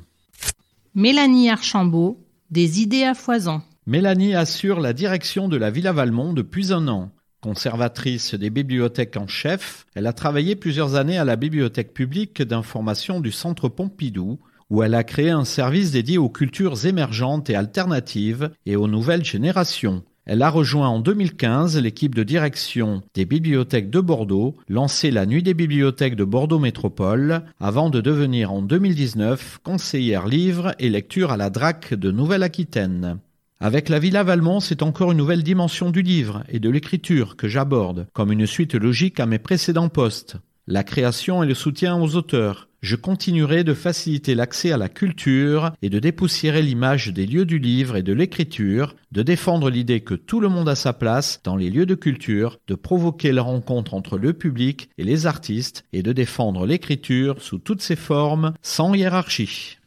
Mélanie 0.94 1.50
Archambault, 1.50 2.24
des 2.50 2.80
idées 2.80 3.02
à 3.02 3.14
foison. 3.14 3.60
Mélanie 3.88 4.34
assure 4.34 4.80
la 4.80 4.92
direction 4.92 5.48
de 5.48 5.56
la 5.56 5.70
Villa 5.70 5.92
Valmont 5.92 6.32
depuis 6.32 6.72
un 6.72 6.88
an. 6.88 7.12
Conservatrice 7.40 8.34
des 8.34 8.50
bibliothèques 8.50 9.16
en 9.16 9.28
chef, 9.28 9.86
elle 9.94 10.08
a 10.08 10.12
travaillé 10.12 10.56
plusieurs 10.56 10.96
années 10.96 11.18
à 11.18 11.24
la 11.24 11.36
bibliothèque 11.36 11.94
publique 11.94 12.42
d'information 12.42 13.20
du 13.20 13.30
Centre 13.30 13.68
Pompidou, 13.68 14.40
où 14.70 14.82
elle 14.82 14.94
a 14.94 15.04
créé 15.04 15.30
un 15.30 15.44
service 15.44 15.92
dédié 15.92 16.18
aux 16.18 16.28
cultures 16.28 16.84
émergentes 16.84 17.48
et 17.48 17.54
alternatives 17.54 18.50
et 18.66 18.74
aux 18.74 18.88
nouvelles 18.88 19.24
générations. 19.24 20.02
Elle 20.24 20.42
a 20.42 20.50
rejoint 20.50 20.88
en 20.88 20.98
2015 20.98 21.80
l'équipe 21.80 22.16
de 22.16 22.24
direction 22.24 23.02
des 23.14 23.24
bibliothèques 23.24 23.90
de 23.90 24.00
Bordeaux, 24.00 24.56
lancé 24.68 25.12
la 25.12 25.26
Nuit 25.26 25.44
des 25.44 25.54
bibliothèques 25.54 26.16
de 26.16 26.24
Bordeaux 26.24 26.58
Métropole, 26.58 27.42
avant 27.60 27.88
de 27.90 28.00
devenir 28.00 28.52
en 28.52 28.62
2019 28.62 29.60
conseillère 29.62 30.26
livre 30.26 30.74
et 30.80 30.90
lecture 30.90 31.30
à 31.30 31.36
la 31.36 31.50
DRAC 31.50 31.94
de 31.94 32.10
Nouvelle-Aquitaine. 32.10 33.20
Avec 33.58 33.88
la 33.88 33.98
Villa 33.98 34.22
Valmont, 34.22 34.60
c'est 34.60 34.82
encore 34.82 35.12
une 35.12 35.18
nouvelle 35.18 35.42
dimension 35.42 35.90
du 35.90 36.02
livre 36.02 36.44
et 36.50 36.60
de 36.60 36.68
l'écriture 36.68 37.36
que 37.36 37.48
j'aborde, 37.48 38.06
comme 38.12 38.30
une 38.30 38.46
suite 38.46 38.74
logique 38.74 39.18
à 39.18 39.24
mes 39.24 39.38
précédents 39.38 39.88
postes. 39.88 40.36
La 40.66 40.84
création 40.84 41.42
et 41.42 41.46
le 41.46 41.54
soutien 41.54 41.96
aux 41.96 42.16
auteurs, 42.16 42.68
je 42.82 42.96
continuerai 42.96 43.64
de 43.64 43.72
faciliter 43.72 44.34
l'accès 44.34 44.72
à 44.72 44.76
la 44.76 44.90
culture 44.90 45.72
et 45.80 45.88
de 45.88 45.98
dépoussiérer 45.98 46.60
l'image 46.60 47.08
des 47.08 47.24
lieux 47.24 47.46
du 47.46 47.58
livre 47.58 47.96
et 47.96 48.02
de 48.02 48.12
l'écriture, 48.12 48.94
de 49.10 49.22
défendre 49.22 49.70
l'idée 49.70 50.00
que 50.00 50.14
tout 50.14 50.40
le 50.40 50.48
monde 50.48 50.68
a 50.68 50.74
sa 50.74 50.92
place 50.92 51.40
dans 51.42 51.56
les 51.56 51.70
lieux 51.70 51.86
de 51.86 51.94
culture, 51.94 52.58
de 52.66 52.74
provoquer 52.74 53.32
la 53.32 53.42
rencontre 53.42 53.94
entre 53.94 54.18
le 54.18 54.34
public 54.34 54.90
et 54.98 55.04
les 55.04 55.26
artistes 55.26 55.84
et 55.94 56.02
de 56.02 56.12
défendre 56.12 56.66
l'écriture 56.66 57.40
sous 57.40 57.58
toutes 57.58 57.82
ses 57.82 57.96
formes, 57.96 58.52
sans 58.60 58.92
hiérarchie. 58.92 59.78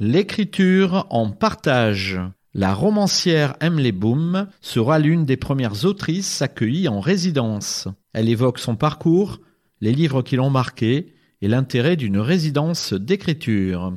L'écriture 0.00 1.06
en 1.10 1.30
partage. 1.30 2.18
La 2.58 2.72
romancière 2.72 3.54
Emily 3.60 3.92
Boom 3.92 4.46
sera 4.62 4.98
l'une 4.98 5.26
des 5.26 5.36
premières 5.36 5.84
autrices 5.84 6.40
accueillies 6.40 6.88
en 6.88 7.00
résidence. 7.00 7.86
Elle 8.14 8.30
évoque 8.30 8.58
son 8.58 8.76
parcours, 8.76 9.40
les 9.82 9.92
livres 9.92 10.22
qui 10.22 10.36
l'ont 10.36 10.48
marqué, 10.48 11.12
et 11.42 11.48
l'intérêt 11.48 11.96
d'une 11.96 12.16
résidence 12.16 12.94
d'écriture. 12.94 13.92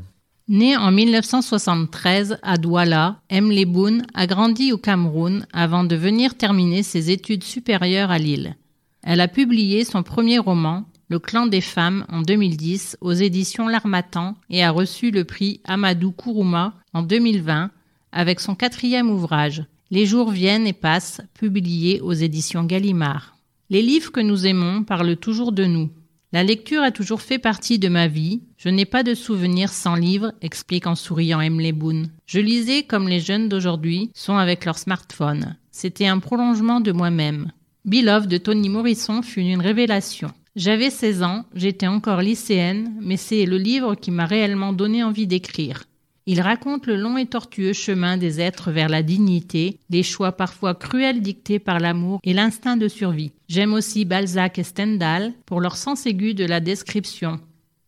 Née 0.49 0.75
en 0.75 0.91
1973 0.91 2.37
à 2.43 2.57
Douala, 2.57 3.21
M. 3.29 3.49
Leboun 3.49 4.05
a 4.13 4.27
grandi 4.27 4.73
au 4.73 4.77
Cameroun 4.77 5.47
avant 5.53 5.85
de 5.85 5.95
venir 5.95 6.35
terminer 6.35 6.83
ses 6.83 7.11
études 7.11 7.45
supérieures 7.45 8.11
à 8.11 8.17
Lille. 8.17 8.57
Elle 9.03 9.21
a 9.21 9.29
publié 9.29 9.85
son 9.85 10.03
premier 10.03 10.37
roman, 10.37 10.83
Le 11.07 11.17
clan 11.17 11.47
des 11.47 11.61
femmes, 11.61 12.05
en 12.09 12.23
2010 12.23 12.97
aux 12.99 13.13
éditions 13.13 13.69
L'Armatan 13.69 14.35
et 14.49 14.65
a 14.65 14.71
reçu 14.71 15.11
le 15.11 15.23
prix 15.23 15.61
Amadou 15.63 16.11
Kourouma 16.11 16.73
en 16.93 17.03
2020 17.03 17.71
avec 18.11 18.39
son 18.39 18.55
quatrième 18.55 19.09
ouvrage, 19.09 19.63
Les 19.91 20.05
jours 20.05 20.29
viennent 20.29 20.67
et 20.67 20.73
passent, 20.73 21.21
publié 21.33 21.99
aux 22.01 22.13
éditions 22.13 22.63
Gallimard. 22.63 23.35
Les 23.71 23.81
livres 23.81 24.11
que 24.11 24.19
nous 24.19 24.45
aimons 24.45 24.83
parlent 24.83 25.17
toujours 25.17 25.51
de 25.51 25.65
nous, 25.65 25.89
la 26.31 26.43
lecture 26.43 26.83
a 26.83 26.91
toujours 26.91 27.21
fait 27.21 27.39
partie 27.39 27.79
de 27.79 27.89
ma 27.89 28.07
vie. 28.07 28.43
Je 28.57 28.69
n'ai 28.69 28.85
pas 28.85 29.01
de 29.01 29.15
souvenirs 29.15 29.71
sans 29.71 29.95
livre, 29.95 30.31
explique 30.41 30.85
en 30.85 30.93
souriant 30.93 31.41
Emily 31.41 31.71
Boone. 31.71 32.11
Je 32.27 32.39
lisais 32.39 32.83
comme 32.83 33.07
les 33.07 33.19
jeunes 33.19 33.49
d'aujourd'hui 33.49 34.11
sont 34.13 34.37
avec 34.37 34.63
leur 34.63 34.77
smartphone. 34.77 35.55
C'était 35.71 36.05
un 36.05 36.19
prolongement 36.19 36.81
de 36.81 36.91
moi-même. 36.91 37.51
Beloved 37.83 38.29
de 38.29 38.37
Toni 38.37 38.69
Morrison 38.69 39.23
fut 39.23 39.41
une 39.41 39.61
révélation. 39.61 40.29
J'avais 40.55 40.91
16 40.91 41.23
ans, 41.23 41.45
j'étais 41.55 41.87
encore 41.87 42.21
lycéenne, 42.21 42.93
mais 43.01 43.17
c'est 43.17 43.45
le 43.45 43.57
livre 43.57 43.95
qui 43.95 44.11
m'a 44.11 44.27
réellement 44.27 44.71
donné 44.71 45.03
envie 45.03 45.25
d'écrire. 45.25 45.85
Il 46.31 46.41
raconte 46.41 46.85
le 46.85 46.95
long 46.95 47.17
et 47.17 47.25
tortueux 47.25 47.73
chemin 47.73 48.15
des 48.15 48.39
êtres 48.39 48.69
vers 48.69 48.87
la 48.87 49.01
dignité, 49.01 49.79
les 49.89 50.03
choix 50.03 50.31
parfois 50.31 50.75
cruels 50.75 51.23
dictés 51.23 51.57
par 51.57 51.79
l'amour 51.79 52.19
et 52.23 52.33
l'instinct 52.33 52.77
de 52.77 52.87
survie. 52.87 53.31
J'aime 53.47 53.73
aussi 53.73 54.05
Balzac 54.05 54.59
et 54.59 54.63
Stendhal 54.63 55.33
pour 55.47 55.59
leur 55.59 55.75
sens 55.75 56.05
aigu 56.05 56.35
de 56.35 56.45
la 56.45 56.59
description. 56.59 57.39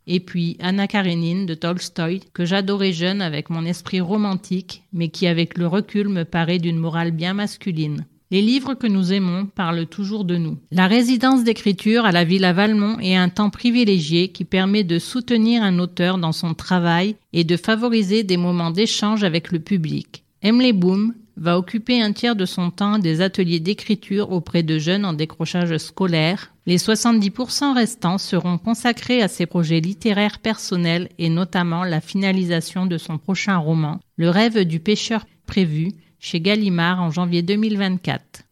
Et 0.08 0.20
puis 0.20 0.58
Anna 0.60 0.88
Karenine 0.88 1.46
de 1.46 1.54
Tolstoï, 1.54 2.22
que 2.34 2.44
j'adorais 2.44 2.94
jeune 2.94 3.22
avec 3.22 3.52
mon 3.52 3.64
esprit 3.64 4.02
romantique, 4.02 4.82
mais 4.92 5.10
qui 5.10 5.28
avec 5.28 5.56
le 5.60 5.68
recul 5.68 6.10
me 6.10 6.26
paraît 6.26 6.58
d'une 6.58 6.80
morale 6.80 7.12
bien 7.12 7.36
masculine. 7.36 8.08
Les 8.32 8.42
livres 8.42 8.76
que 8.76 8.88
nous 8.88 9.12
aimons 9.12 9.46
parlent 9.46 9.86
toujours 9.86 10.24
de 10.24 10.38
nous. 10.38 10.58
La 10.72 10.88
résidence 10.88 11.44
d'écriture 11.44 12.06
à 12.06 12.14
la 12.14 12.24
Villa 12.24 12.54
Valmont 12.54 12.98
est 13.00 13.18
un 13.18 13.28
temps 13.28 13.50
privilégié 13.50 14.30
qui 14.30 14.46
permet 14.46 14.86
de 14.86 15.00
soutenir 15.00 15.64
un 15.64 15.80
auteur 15.80 16.18
dans 16.18 16.32
son 16.32 16.54
travail 16.54 17.18
et 17.34 17.44
de 17.44 17.58
favoriser 17.58 18.24
des 18.24 18.38
moments 18.38 18.72
d'échange 18.72 19.26
avec 19.26 19.52
le 19.52 19.60
public. 19.60 20.24
Emily 20.42 20.72
Boom 20.72 21.14
va 21.36 21.58
occuper 21.58 22.02
un 22.02 22.14
tiers 22.14 22.38
de 22.38 22.46
son 22.46 22.72
temps 22.72 23.00
des 23.00 23.20
ateliers 23.20 23.60
d'écriture 23.60 24.32
auprès 24.32 24.64
de 24.64 24.80
jeunes 24.80 25.04
en 25.04 25.12
décrochage 25.12 25.76
scolaire. 25.76 26.54
Les 26.66 26.78
70% 26.78 27.74
restants 27.74 28.18
seront 28.18 28.58
consacrés 28.58 29.22
à 29.22 29.28
ses 29.28 29.46
projets 29.46 29.82
littéraires 29.82 30.40
personnels 30.40 31.10
et 31.18 31.30
notamment 31.30 31.84
la 31.84 32.00
finalisation 32.00 32.86
de 32.86 32.98
son 32.98 33.18
prochain 33.18 33.58
roman, 33.58 34.00
Le 34.16 34.30
rêve 34.30 34.64
du 34.64 34.80
pêcheur 34.80 35.26
prévu, 35.48 35.92
chez 36.22 36.40
Gallimard 36.40 37.02
en 37.02 37.10
janvier 37.10 37.42
2024. 37.42 38.44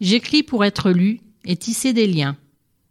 J'écris 0.00 0.44
pour 0.44 0.64
être 0.64 0.92
lu 0.92 1.20
et 1.44 1.56
tisser 1.56 1.92
des 1.92 2.06
liens. 2.06 2.36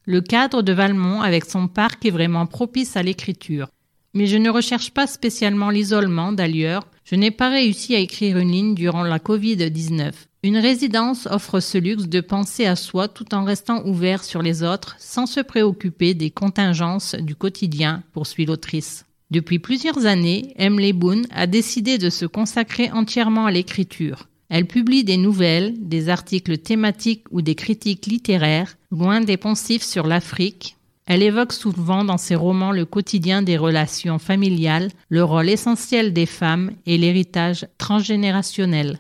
Le 0.04 0.20
cadre 0.20 0.62
de 0.62 0.74
Valmont 0.74 1.22
avec 1.22 1.46
son 1.46 1.70
parc 1.70 2.06
est 2.06 2.12
vraiment 2.12 2.46
propice 2.46 2.98
à 2.98 3.02
l'écriture. 3.02 3.70
Mais 4.14 4.28
je 4.28 4.36
ne 4.38 4.50
recherche 4.50 4.92
pas 4.92 5.08
spécialement 5.08 5.70
l'isolement 5.70 6.34
d'ailleurs, 6.34 6.86
je 7.06 7.16
n'ai 7.16 7.32
pas 7.32 7.50
réussi 7.50 7.96
à 7.96 8.00
écrire 8.00 8.38
une 8.38 8.52
ligne 8.52 8.76
durant 8.76 9.04
la 9.04 9.20
Covid-19. 9.20 10.12
Une 10.44 10.58
résidence 10.58 11.28
offre 11.28 11.62
ce 11.62 11.78
luxe 11.78 12.08
de 12.08 12.20
penser 12.20 12.66
à 12.66 12.76
soi 12.76 13.08
tout 13.08 13.34
en 13.34 13.46
restant 13.46 13.86
ouvert 13.86 14.24
sur 14.24 14.42
les 14.42 14.64
autres 14.64 14.96
sans 15.00 15.28
se 15.28 15.40
préoccuper 15.40 16.14
des 16.14 16.30
contingences 16.30 17.16
du 17.16 17.36
quotidien, 17.36 18.04
poursuit 18.12 18.46
l'autrice. 18.46 19.06
Depuis 19.32 19.60
plusieurs 19.60 20.06
années, 20.06 20.54
Emily 20.58 20.94
Boone 20.94 21.26
a 21.32 21.48
décidé 21.48 21.98
de 21.98 22.10
se 22.10 22.26
consacrer 22.26 22.92
entièrement 22.92 23.48
à 23.48 23.52
l'écriture. 23.52 24.28
Elle 24.50 24.68
publie 24.68 25.04
des 25.04 25.18
nouvelles, 25.18 25.74
des 25.80 26.10
articles 26.10 26.60
thématiques 26.60 27.24
ou 27.32 27.42
des 27.42 27.56
critiques 27.56 28.06
littéraires, 28.06 28.78
loin 28.92 29.22
des 29.22 29.38
poncifs 29.38 29.84
sur 29.84 30.06
l'Afrique. 30.06 30.76
Elle 31.08 31.24
évoque 31.24 31.54
souvent 31.54 32.04
dans 32.04 32.18
ses 32.18 32.36
romans 32.36 32.72
le 32.72 32.86
quotidien 32.86 33.42
des 33.42 33.58
relations 33.58 34.20
familiales, 34.20 34.92
le 35.10 35.24
rôle 35.24 35.50
essentiel 35.50 36.14
des 36.14 36.26
femmes 36.26 36.72
et 36.86 36.98
l'héritage 36.98 37.68
transgénérationnel. 37.78 39.00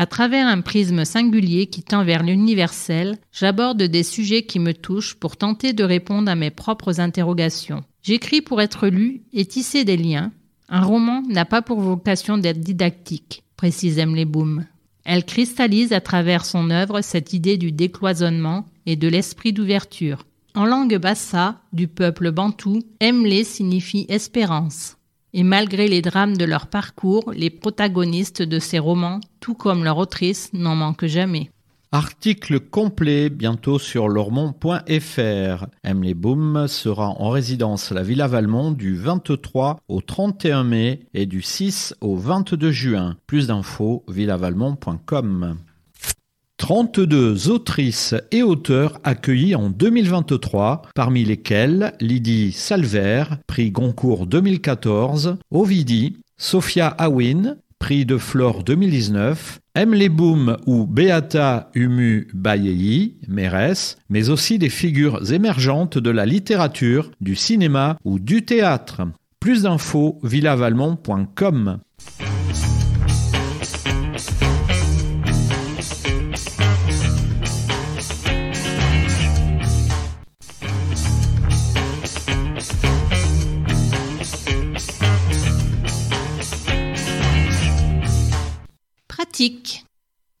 À 0.00 0.06
travers 0.06 0.46
un 0.46 0.62
prisme 0.62 1.04
singulier 1.04 1.66
qui 1.66 1.82
tend 1.82 2.04
vers 2.04 2.22
l'universel, 2.22 3.18
j'aborde 3.32 3.82
des 3.82 4.02
sujets 4.02 4.44
qui 4.44 4.58
me 4.58 4.72
touchent 4.72 5.14
pour 5.14 5.36
tenter 5.36 5.74
de 5.74 5.84
répondre 5.84 6.30
à 6.30 6.36
mes 6.36 6.48
propres 6.48 7.00
interrogations. 7.00 7.84
J'écris 8.02 8.40
pour 8.40 8.62
être 8.62 8.88
lu 8.88 9.20
et 9.34 9.44
tisser 9.44 9.84
des 9.84 9.98
liens. 9.98 10.32
Un 10.70 10.80
roman 10.80 11.20
n'a 11.28 11.44
pas 11.44 11.60
pour 11.60 11.82
vocation 11.82 12.38
d'être 12.38 12.60
didactique, 12.60 13.42
précise 13.58 13.98
Emily 13.98 14.24
Boom. 14.24 14.64
Elle 15.04 15.26
cristallise 15.26 15.92
à 15.92 16.00
travers 16.00 16.46
son 16.46 16.70
œuvre 16.70 17.02
cette 17.02 17.34
idée 17.34 17.58
du 17.58 17.70
décloisonnement 17.70 18.64
et 18.86 18.96
de 18.96 19.06
l'esprit 19.06 19.52
d'ouverture. 19.52 20.24
En 20.54 20.64
langue 20.64 20.96
bassa, 20.96 21.60
du 21.74 21.88
peuple 21.88 22.30
bantou, 22.30 22.78
Emlé 23.02 23.44
signifie 23.44 24.06
espérance. 24.08 24.96
Et 25.32 25.42
malgré 25.42 25.86
les 25.86 26.02
drames 26.02 26.36
de 26.36 26.44
leur 26.44 26.66
parcours, 26.66 27.32
les 27.34 27.50
protagonistes 27.50 28.42
de 28.42 28.58
ces 28.58 28.78
romans, 28.78 29.20
tout 29.40 29.54
comme 29.54 29.84
leur 29.84 29.98
autrice, 29.98 30.50
n'en 30.52 30.74
manquent 30.74 31.06
jamais. 31.06 31.50
Article 31.92 32.60
complet 32.60 33.30
bientôt 33.30 33.80
sur 33.80 34.08
lormont.fr. 34.08 35.66
Emily 35.82 36.14
Boom 36.14 36.68
sera 36.68 37.08
en 37.08 37.30
résidence 37.30 37.90
à 37.90 37.96
la 37.96 38.04
Villa 38.04 38.28
Valmont 38.28 38.70
du 38.70 38.94
23 38.94 39.80
au 39.88 40.00
31 40.00 40.62
mai 40.62 41.00
et 41.14 41.26
du 41.26 41.42
6 41.42 41.96
au 42.00 42.14
22 42.14 42.70
juin. 42.70 43.16
Plus 43.26 43.48
d'infos 43.48 44.04
villavalmont.com. 44.06 45.56
32 46.70 47.50
autrices 47.50 48.14
et 48.30 48.44
auteurs 48.44 49.00
accueillis 49.02 49.56
en 49.56 49.70
2023, 49.70 50.82
parmi 50.94 51.24
lesquels 51.24 51.94
Lydie 52.00 52.52
Salver, 52.52 53.24
prix 53.48 53.72
Goncourt 53.72 54.28
2014, 54.28 55.38
Ovidi, 55.50 56.18
Sophia 56.36 56.86
Awin, 56.86 57.56
prix 57.80 58.06
de 58.06 58.16
Flore 58.18 58.62
2019, 58.62 59.58
Emily 59.74 60.08
Boom 60.08 60.58
ou 60.64 60.86
Beata 60.86 61.72
Humu 61.74 62.28
Bayei, 62.34 63.16
mairesse, 63.26 63.98
mais 64.08 64.30
aussi 64.30 64.56
des 64.60 64.70
figures 64.70 65.32
émergentes 65.32 65.98
de 65.98 66.10
la 66.10 66.24
littérature, 66.24 67.10
du 67.20 67.34
cinéma 67.34 67.96
ou 68.04 68.20
du 68.20 68.44
théâtre. 68.44 69.02
Plus 69.40 69.62
d'infos 69.62 70.20
villavalmont.com. 70.22 71.80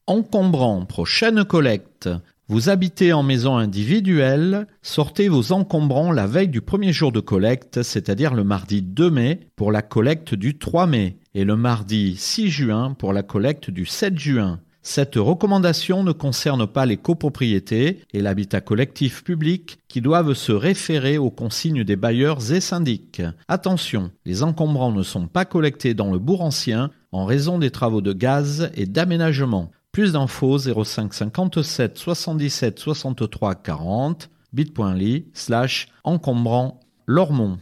Encombrant, 0.06 0.86
prochaine 0.86 1.44
collecte. 1.44 2.08
Vous 2.48 2.70
habitez 2.70 3.12
en 3.12 3.22
maison 3.22 3.58
individuelle, 3.58 4.66
sortez 4.80 5.28
vos 5.28 5.52
encombrants 5.52 6.12
la 6.12 6.26
veille 6.26 6.48
du 6.48 6.62
premier 6.62 6.90
jour 6.90 7.12
de 7.12 7.20
collecte, 7.20 7.82
c'est-à-dire 7.82 8.32
le 8.32 8.42
mardi 8.42 8.80
2 8.80 9.10
mai 9.10 9.40
pour 9.54 9.70
la 9.70 9.82
collecte 9.82 10.34
du 10.34 10.56
3 10.56 10.86
mai 10.86 11.18
et 11.34 11.44
le 11.44 11.56
mardi 11.56 12.16
6 12.16 12.48
juin 12.48 12.94
pour 12.98 13.12
la 13.12 13.22
collecte 13.22 13.70
du 13.70 13.84
7 13.84 14.18
juin. 14.18 14.60
Cette 14.82 15.16
recommandation 15.16 16.02
ne 16.02 16.12
concerne 16.12 16.66
pas 16.66 16.86
les 16.86 16.96
copropriétés 16.96 18.00
et 18.14 18.22
l'habitat 18.22 18.62
collectif 18.62 19.22
public 19.22 19.78
qui 19.88 20.00
doivent 20.00 20.32
se 20.32 20.52
référer 20.52 21.18
aux 21.18 21.30
consignes 21.30 21.84
des 21.84 21.96
bailleurs 21.96 22.50
et 22.50 22.60
syndics. 22.60 23.20
Attention, 23.46 24.10
les 24.24 24.42
encombrants 24.42 24.92
ne 24.92 25.02
sont 25.02 25.26
pas 25.26 25.44
collectés 25.44 25.92
dans 25.92 26.10
le 26.10 26.18
bourg 26.18 26.40
ancien 26.40 26.90
en 27.12 27.24
raison 27.24 27.58
des 27.58 27.70
travaux 27.70 28.00
de 28.00 28.12
gaz 28.12 28.70
et 28.74 28.86
d'aménagement. 28.86 29.70
Plus 29.92 30.12
d'infos 30.12 30.58
05 30.58 31.12
57 31.12 31.98
77 31.98 32.78
63 32.78 33.54
40 33.56 34.30
bit.ly 34.52 35.26
slash 35.32 35.88
encombrant 36.04 36.80
Lormont. 37.06 37.58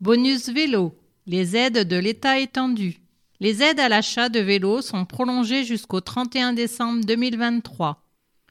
Bonus 0.00 0.48
vélo. 0.48 0.94
Les 1.26 1.56
aides 1.56 1.86
de 1.86 1.96
l'État 1.96 2.38
étendues. 2.38 3.00
Les 3.40 3.62
aides 3.62 3.78
à 3.78 3.88
l'achat 3.88 4.28
de 4.28 4.40
vélos 4.40 4.82
sont 4.82 5.04
prolongées 5.04 5.64
jusqu'au 5.64 6.00
31 6.00 6.52
décembre 6.52 7.04
2023. 7.04 8.02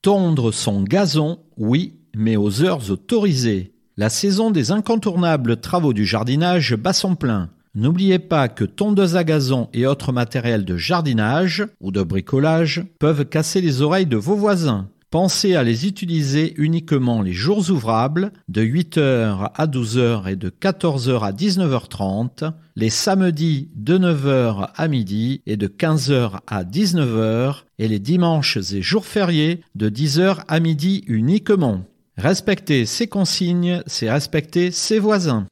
Tondre 0.00 0.54
son 0.54 0.82
gazon, 0.82 1.40
oui, 1.58 1.98
mais 2.16 2.36
aux 2.36 2.62
heures 2.62 2.90
autorisées. 2.90 3.74
La 3.98 4.08
saison 4.08 4.50
des 4.50 4.70
incontournables 4.70 5.60
travaux 5.60 5.92
du 5.92 6.06
jardinage 6.06 6.74
bat 6.76 6.94
son 6.94 7.14
plein. 7.14 7.50
N'oubliez 7.74 8.18
pas 8.18 8.48
que 8.48 8.64
tondeuses 8.64 9.16
à 9.16 9.24
gazon 9.24 9.68
et 9.74 9.86
autres 9.86 10.12
matériels 10.12 10.64
de 10.64 10.78
jardinage 10.78 11.66
ou 11.80 11.92
de 11.92 12.02
bricolage 12.02 12.86
peuvent 12.98 13.26
casser 13.26 13.60
les 13.60 13.82
oreilles 13.82 14.06
de 14.06 14.16
vos 14.16 14.34
voisins. 14.34 14.88
Pensez 15.10 15.54
à 15.54 15.62
les 15.62 15.86
utiliser 15.86 16.52
uniquement 16.58 17.22
les 17.22 17.32
jours 17.32 17.70
ouvrables, 17.70 18.30
de 18.48 18.62
8h 18.62 19.52
à 19.54 19.66
12h 19.66 20.30
et 20.30 20.36
de 20.36 20.50
14h 20.50 21.24
à 21.24 21.32
19h30, 21.32 22.52
les 22.76 22.90
samedis 22.90 23.70
de 23.74 23.96
9h 23.96 24.68
à 24.76 24.88
midi 24.88 25.40
et 25.46 25.56
de 25.56 25.66
15h 25.66 26.40
à 26.46 26.62
19h, 26.62 27.62
et 27.78 27.88
les 27.88 28.00
dimanches 28.00 28.58
et 28.58 28.82
jours 28.82 29.06
fériés 29.06 29.62
de 29.74 29.88
10h 29.88 30.40
à 30.46 30.60
midi 30.60 31.04
uniquement. 31.06 31.84
Respecter 32.18 32.84
ces 32.84 33.06
consignes, 33.06 33.82
c'est 33.86 34.10
respecter 34.10 34.70
ses 34.70 34.98
voisins. 34.98 35.46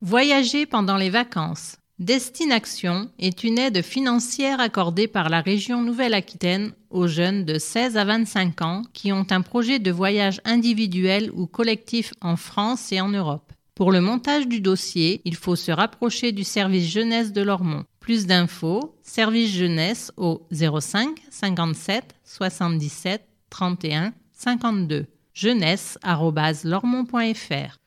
Voyager 0.00 0.66
pendant 0.66 0.96
les 0.96 1.10
vacances. 1.10 1.76
Destination 1.98 3.10
est 3.18 3.44
une 3.44 3.58
aide 3.58 3.82
financière 3.82 4.60
accordée 4.60 5.06
par 5.06 5.28
la 5.28 5.40
région 5.40 5.82
Nouvelle-Aquitaine 5.82 6.72
aux 6.90 7.06
jeunes 7.06 7.44
de 7.44 7.58
16 7.58 7.96
à 7.96 8.04
25 8.04 8.62
ans 8.62 8.82
qui 8.92 9.12
ont 9.12 9.26
un 9.30 9.42
projet 9.42 9.78
de 9.78 9.90
voyage 9.90 10.40
individuel 10.44 11.30
ou 11.34 11.46
collectif 11.46 12.12
en 12.20 12.36
France 12.36 12.92
et 12.92 13.00
en 13.00 13.08
Europe. 13.08 13.52
Pour 13.74 13.92
le 13.92 14.00
montage 14.00 14.48
du 14.48 14.60
dossier, 14.60 15.20
il 15.24 15.36
faut 15.36 15.56
se 15.56 15.70
rapprocher 15.70 16.32
du 16.32 16.44
service 16.44 16.90
jeunesse 16.90 17.32
de 17.32 17.42
Lormont. 17.42 17.84
Plus 18.00 18.26
d'infos, 18.26 18.96
service 19.02 19.52
jeunesse 19.52 20.12
au 20.16 20.46
05 20.50 21.16
57 21.30 22.14
77 22.24 23.22
31 23.50 24.12
52 24.32 25.06
jeunesse.lormont.fr. 25.34 27.78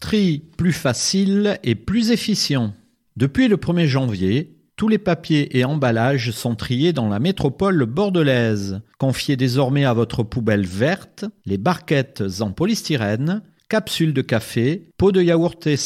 Tri 0.00 0.42
plus 0.56 0.72
facile 0.72 1.58
et 1.62 1.74
plus 1.74 2.10
efficient. 2.10 2.72
Depuis 3.16 3.46
le 3.46 3.56
1er 3.56 3.86
janvier, 3.86 4.56
tous 4.74 4.88
les 4.88 4.98
papiers 4.98 5.56
et 5.56 5.64
emballages 5.64 6.32
sont 6.32 6.56
triés 6.56 6.92
dans 6.92 7.08
la 7.08 7.20
métropole 7.20 7.86
bordelaise. 7.86 8.80
Confiez 8.98 9.36
désormais 9.36 9.84
à 9.84 9.92
votre 9.92 10.24
poubelle 10.24 10.66
verte 10.66 11.24
les 11.46 11.56
barquettes 11.56 12.24
en 12.40 12.50
polystyrène, 12.50 13.42
capsules 13.68 14.14
de 14.14 14.20
café, 14.20 14.90
pots 14.96 15.12
de 15.12 15.22
yaourt 15.22 15.64
et 15.68 15.76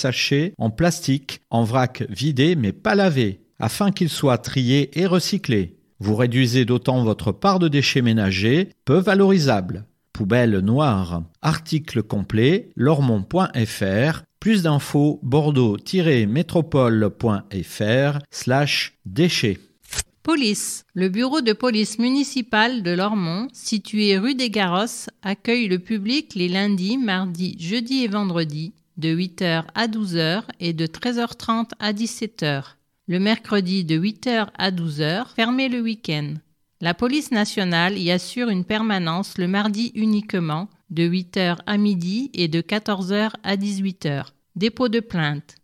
en 0.56 0.70
plastique, 0.70 1.42
en 1.50 1.64
vrac 1.64 2.02
vidé 2.08 2.56
mais 2.56 2.72
pas 2.72 2.94
lavé, 2.94 3.40
afin 3.58 3.90
qu'ils 3.90 4.08
soient 4.08 4.38
triés 4.38 4.98
et 4.98 5.04
recyclés. 5.04 5.76
Vous 6.00 6.16
réduisez 6.16 6.64
d'autant 6.64 7.04
votre 7.04 7.30
part 7.30 7.58
de 7.58 7.68
déchets 7.68 8.00
ménagers, 8.00 8.70
peu 8.86 8.98
valorisables. 8.98 9.84
Poubelle 10.14 10.58
noire. 10.60 11.22
Article 11.42 12.02
complet, 12.02 12.70
lormont.fr. 12.74 14.22
Plus 14.40 14.62
d'infos, 14.62 15.20
bordeaux-métropole.fr 15.22 18.18
slash 18.30 18.94
déchets. 19.04 19.58
Police. 20.22 20.84
Le 20.94 21.08
bureau 21.08 21.40
de 21.40 21.52
police 21.52 21.98
municipale 21.98 22.82
de 22.82 22.90
Lormont, 22.90 23.48
situé 23.52 24.18
rue 24.18 24.34
des 24.34 24.50
Garosses, 24.50 25.08
accueille 25.22 25.68
le 25.68 25.78
public 25.78 26.34
les 26.34 26.48
lundis, 26.48 26.98
mardis, 26.98 27.56
jeudis 27.58 28.04
et 28.04 28.08
vendredis 28.08 28.74
de 28.98 29.16
8h 29.16 29.64
à 29.74 29.86
12h 29.86 30.42
et 30.60 30.72
de 30.72 30.86
13h30 30.86 31.70
à 31.78 31.92
17h. 31.92 32.62
Le 33.06 33.18
mercredi 33.18 33.84
de 33.84 33.98
8h 33.98 34.48
à 34.58 34.70
12h, 34.70 35.34
fermé 35.34 35.68
le 35.68 35.80
week-end. 35.80 36.34
La 36.80 36.94
police 36.94 37.30
nationale 37.30 37.96
y 37.96 38.10
assure 38.10 38.50
une 38.50 38.64
permanence 38.64 39.38
le 39.38 39.48
mardi 39.48 39.92
uniquement, 39.94 40.68
de 40.90 41.08
8h 41.08 41.58
à 41.66 41.76
midi 41.76 42.30
et 42.34 42.46
de 42.48 42.60
14h 42.60 43.30
à 43.42 43.56
18h. 43.56 44.26
Dépôt 44.56 44.88
de 44.88 45.00
plainte. 45.00 45.56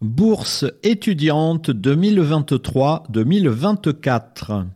Bourse 0.00 0.64
étudiante 0.82 1.70
2023-2024 1.70 4.66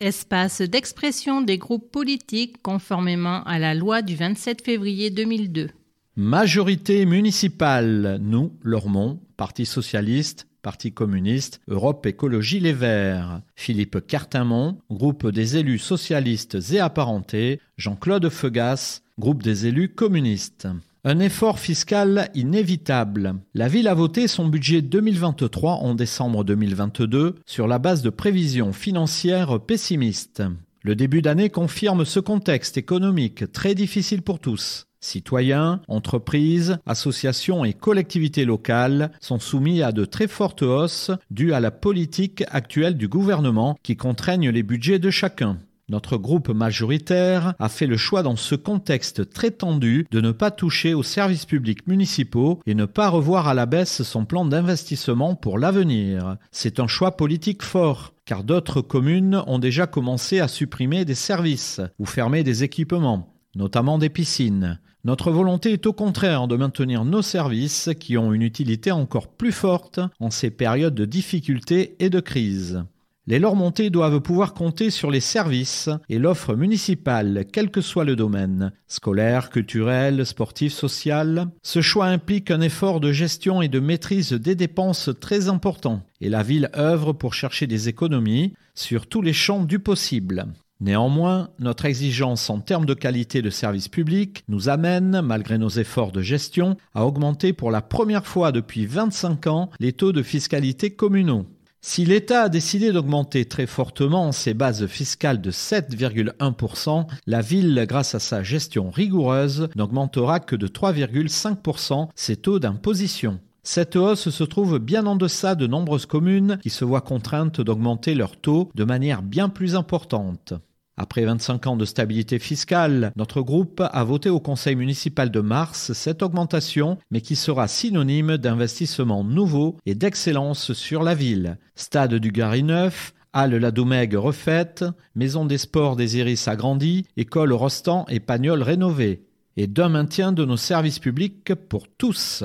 Espace 0.00 0.60
d'expression 0.60 1.40
des 1.40 1.56
groupes 1.56 1.90
politiques 1.90 2.60
conformément 2.62 3.42
à 3.44 3.58
la 3.58 3.74
loi 3.74 4.02
du 4.02 4.16
27 4.16 4.62
février 4.62 5.10
2002. 5.10 5.70
Majorité 6.16 7.06
municipale, 7.06 8.18
nous, 8.20 8.52
Lormont, 8.62 9.20
Parti 9.36 9.64
socialiste, 9.64 10.46
Parti 10.60 10.92
communiste, 10.92 11.60
Europe 11.68 12.04
Écologie 12.06 12.60
Les 12.60 12.72
Verts, 12.72 13.40
Philippe 13.54 14.06
Cartimont, 14.06 14.78
groupe 14.90 15.30
des 15.30 15.56
élus 15.56 15.78
socialistes 15.78 16.58
et 16.72 16.80
apparentés, 16.80 17.60
Jean-Claude 17.78 18.28
Feugas, 18.28 19.00
groupe 19.18 19.42
des 19.42 19.66
élus 19.66 19.88
communistes. 19.88 20.68
Un 21.06 21.18
effort 21.18 21.58
fiscal 21.58 22.30
inévitable. 22.34 23.34
La 23.52 23.68
ville 23.68 23.88
a 23.88 23.94
voté 23.94 24.26
son 24.26 24.48
budget 24.48 24.80
2023 24.80 25.72
en 25.72 25.94
décembre 25.94 26.44
2022 26.44 27.34
sur 27.44 27.68
la 27.68 27.78
base 27.78 28.00
de 28.00 28.08
prévisions 28.08 28.72
financières 28.72 29.60
pessimistes. 29.60 30.42
Le 30.80 30.96
début 30.96 31.20
d'année 31.20 31.50
confirme 31.50 32.06
ce 32.06 32.20
contexte 32.20 32.78
économique 32.78 33.52
très 33.52 33.74
difficile 33.74 34.22
pour 34.22 34.38
tous. 34.38 34.86
Citoyens, 34.98 35.82
entreprises, 35.88 36.78
associations 36.86 37.66
et 37.66 37.74
collectivités 37.74 38.46
locales 38.46 39.12
sont 39.20 39.38
soumis 39.38 39.82
à 39.82 39.92
de 39.92 40.06
très 40.06 40.26
fortes 40.26 40.62
hausses 40.62 41.10
dues 41.30 41.52
à 41.52 41.60
la 41.60 41.70
politique 41.70 42.44
actuelle 42.50 42.96
du 42.96 43.08
gouvernement 43.08 43.76
qui 43.82 43.98
contraignent 43.98 44.48
les 44.48 44.62
budgets 44.62 44.98
de 44.98 45.10
chacun. 45.10 45.58
Notre 45.90 46.16
groupe 46.16 46.48
majoritaire 46.48 47.54
a 47.58 47.68
fait 47.68 47.86
le 47.86 47.98
choix 47.98 48.22
dans 48.22 48.36
ce 48.36 48.54
contexte 48.54 49.30
très 49.30 49.50
tendu 49.50 50.06
de 50.10 50.22
ne 50.22 50.32
pas 50.32 50.50
toucher 50.50 50.94
aux 50.94 51.02
services 51.02 51.44
publics 51.44 51.86
municipaux 51.86 52.60
et 52.66 52.74
ne 52.74 52.86
pas 52.86 53.10
revoir 53.10 53.48
à 53.48 53.54
la 53.54 53.66
baisse 53.66 54.02
son 54.02 54.24
plan 54.24 54.46
d'investissement 54.46 55.34
pour 55.34 55.58
l'avenir. 55.58 56.38
C'est 56.52 56.80
un 56.80 56.86
choix 56.86 57.18
politique 57.18 57.62
fort, 57.62 58.14
car 58.24 58.44
d'autres 58.44 58.80
communes 58.80 59.42
ont 59.46 59.58
déjà 59.58 59.86
commencé 59.86 60.40
à 60.40 60.48
supprimer 60.48 61.04
des 61.04 61.14
services 61.14 61.82
ou 61.98 62.06
fermer 62.06 62.44
des 62.44 62.64
équipements, 62.64 63.34
notamment 63.54 63.98
des 63.98 64.08
piscines. 64.08 64.80
Notre 65.04 65.30
volonté 65.30 65.74
est 65.74 65.86
au 65.86 65.92
contraire 65.92 66.48
de 66.48 66.56
maintenir 66.56 67.04
nos 67.04 67.20
services 67.20 67.90
qui 68.00 68.16
ont 68.16 68.32
une 68.32 68.40
utilité 68.40 68.90
encore 68.90 69.28
plus 69.28 69.52
forte 69.52 70.00
en 70.18 70.30
ces 70.30 70.50
périodes 70.50 70.94
de 70.94 71.04
difficultés 71.04 71.94
et 71.98 72.08
de 72.08 72.20
crise. 72.20 72.84
Les 73.26 73.38
Lormontais 73.38 73.88
doivent 73.88 74.20
pouvoir 74.20 74.52
compter 74.52 74.90
sur 74.90 75.10
les 75.10 75.20
services 75.20 75.88
et 76.10 76.18
l'offre 76.18 76.54
municipale, 76.54 77.46
quel 77.50 77.70
que 77.70 77.80
soit 77.80 78.04
le 78.04 78.16
domaine, 78.16 78.70
scolaire, 78.86 79.48
culturel, 79.48 80.26
sportif, 80.26 80.74
social. 80.74 81.48
Ce 81.62 81.80
choix 81.80 82.04
implique 82.04 82.50
un 82.50 82.60
effort 82.60 83.00
de 83.00 83.12
gestion 83.12 83.62
et 83.62 83.68
de 83.68 83.80
maîtrise 83.80 84.34
des 84.34 84.54
dépenses 84.54 85.08
très 85.22 85.48
important, 85.48 86.02
et 86.20 86.28
la 86.28 86.42
ville 86.42 86.68
œuvre 86.76 87.14
pour 87.14 87.32
chercher 87.32 87.66
des 87.66 87.88
économies 87.88 88.52
sur 88.74 89.06
tous 89.06 89.22
les 89.22 89.32
champs 89.32 89.64
du 89.64 89.78
possible. 89.78 90.44
Néanmoins, 90.80 91.48
notre 91.58 91.86
exigence 91.86 92.50
en 92.50 92.60
termes 92.60 92.84
de 92.84 92.92
qualité 92.92 93.40
de 93.40 93.48
service 93.48 93.88
public 93.88 94.44
nous 94.48 94.68
amène, 94.68 95.22
malgré 95.22 95.56
nos 95.56 95.70
efforts 95.70 96.12
de 96.12 96.20
gestion, 96.20 96.76
à 96.92 97.06
augmenter 97.06 97.54
pour 97.54 97.70
la 97.70 97.80
première 97.80 98.26
fois 98.26 98.52
depuis 98.52 98.84
25 98.84 99.46
ans 99.46 99.70
les 99.80 99.94
taux 99.94 100.12
de 100.12 100.22
fiscalité 100.22 100.90
communaux. 100.90 101.46
Si 101.86 102.06
l'État 102.06 102.44
a 102.44 102.48
décidé 102.48 102.92
d'augmenter 102.92 103.44
très 103.44 103.66
fortement 103.66 104.32
ses 104.32 104.54
bases 104.54 104.86
fiscales 104.86 105.42
de 105.42 105.50
7,1%, 105.50 107.06
la 107.26 107.42
ville, 107.42 107.84
grâce 107.86 108.14
à 108.14 108.20
sa 108.20 108.42
gestion 108.42 108.88
rigoureuse, 108.90 109.68
n'augmentera 109.76 110.40
que 110.40 110.56
de 110.56 110.66
3,5% 110.66 112.08
ses 112.14 112.36
taux 112.36 112.58
d'imposition. 112.58 113.38
Cette 113.62 113.96
hausse 113.96 114.30
se 114.30 114.44
trouve 114.44 114.78
bien 114.78 115.04
en 115.04 115.14
deçà 115.14 115.54
de 115.54 115.66
nombreuses 115.66 116.06
communes 116.06 116.58
qui 116.62 116.70
se 116.70 116.86
voient 116.86 117.02
contraintes 117.02 117.60
d'augmenter 117.60 118.14
leur 118.14 118.38
taux 118.38 118.70
de 118.74 118.84
manière 118.84 119.20
bien 119.20 119.50
plus 119.50 119.76
importante. 119.76 120.54
Après 120.96 121.24
25 121.24 121.66
ans 121.66 121.76
de 121.76 121.84
stabilité 121.84 122.38
fiscale, 122.38 123.12
notre 123.16 123.42
groupe 123.42 123.80
a 123.80 124.04
voté 124.04 124.30
au 124.30 124.38
conseil 124.38 124.76
municipal 124.76 125.30
de 125.30 125.40
mars 125.40 125.92
cette 125.92 126.22
augmentation, 126.22 126.98
mais 127.10 127.20
qui 127.20 127.34
sera 127.34 127.66
synonyme 127.66 128.36
d'investissement 128.36 129.24
nouveau 129.24 129.76
et 129.86 129.96
d'excellence 129.96 130.72
sur 130.72 131.02
la 131.02 131.14
ville. 131.14 131.58
Stade 131.74 132.14
du 132.14 132.30
Gary 132.30 132.62
neuf, 132.62 133.12
Halle 133.32 133.56
la 133.56 133.72
Doumègue 133.72 134.14
refaite, 134.14 134.84
Maison 135.16 135.44
des 135.44 135.58
sports 135.58 135.96
des 135.96 136.18
Iris 136.18 136.46
agrandie, 136.46 137.04
École 137.16 137.52
Rostand 137.52 138.06
et 138.08 138.20
Pagnol 138.20 138.62
rénovée, 138.62 139.24
et 139.56 139.66
d'un 139.66 139.88
maintien 139.88 140.30
de 140.30 140.44
nos 140.44 140.56
services 140.56 141.00
publics 141.00 141.52
pour 141.54 141.88
tous. 141.88 142.44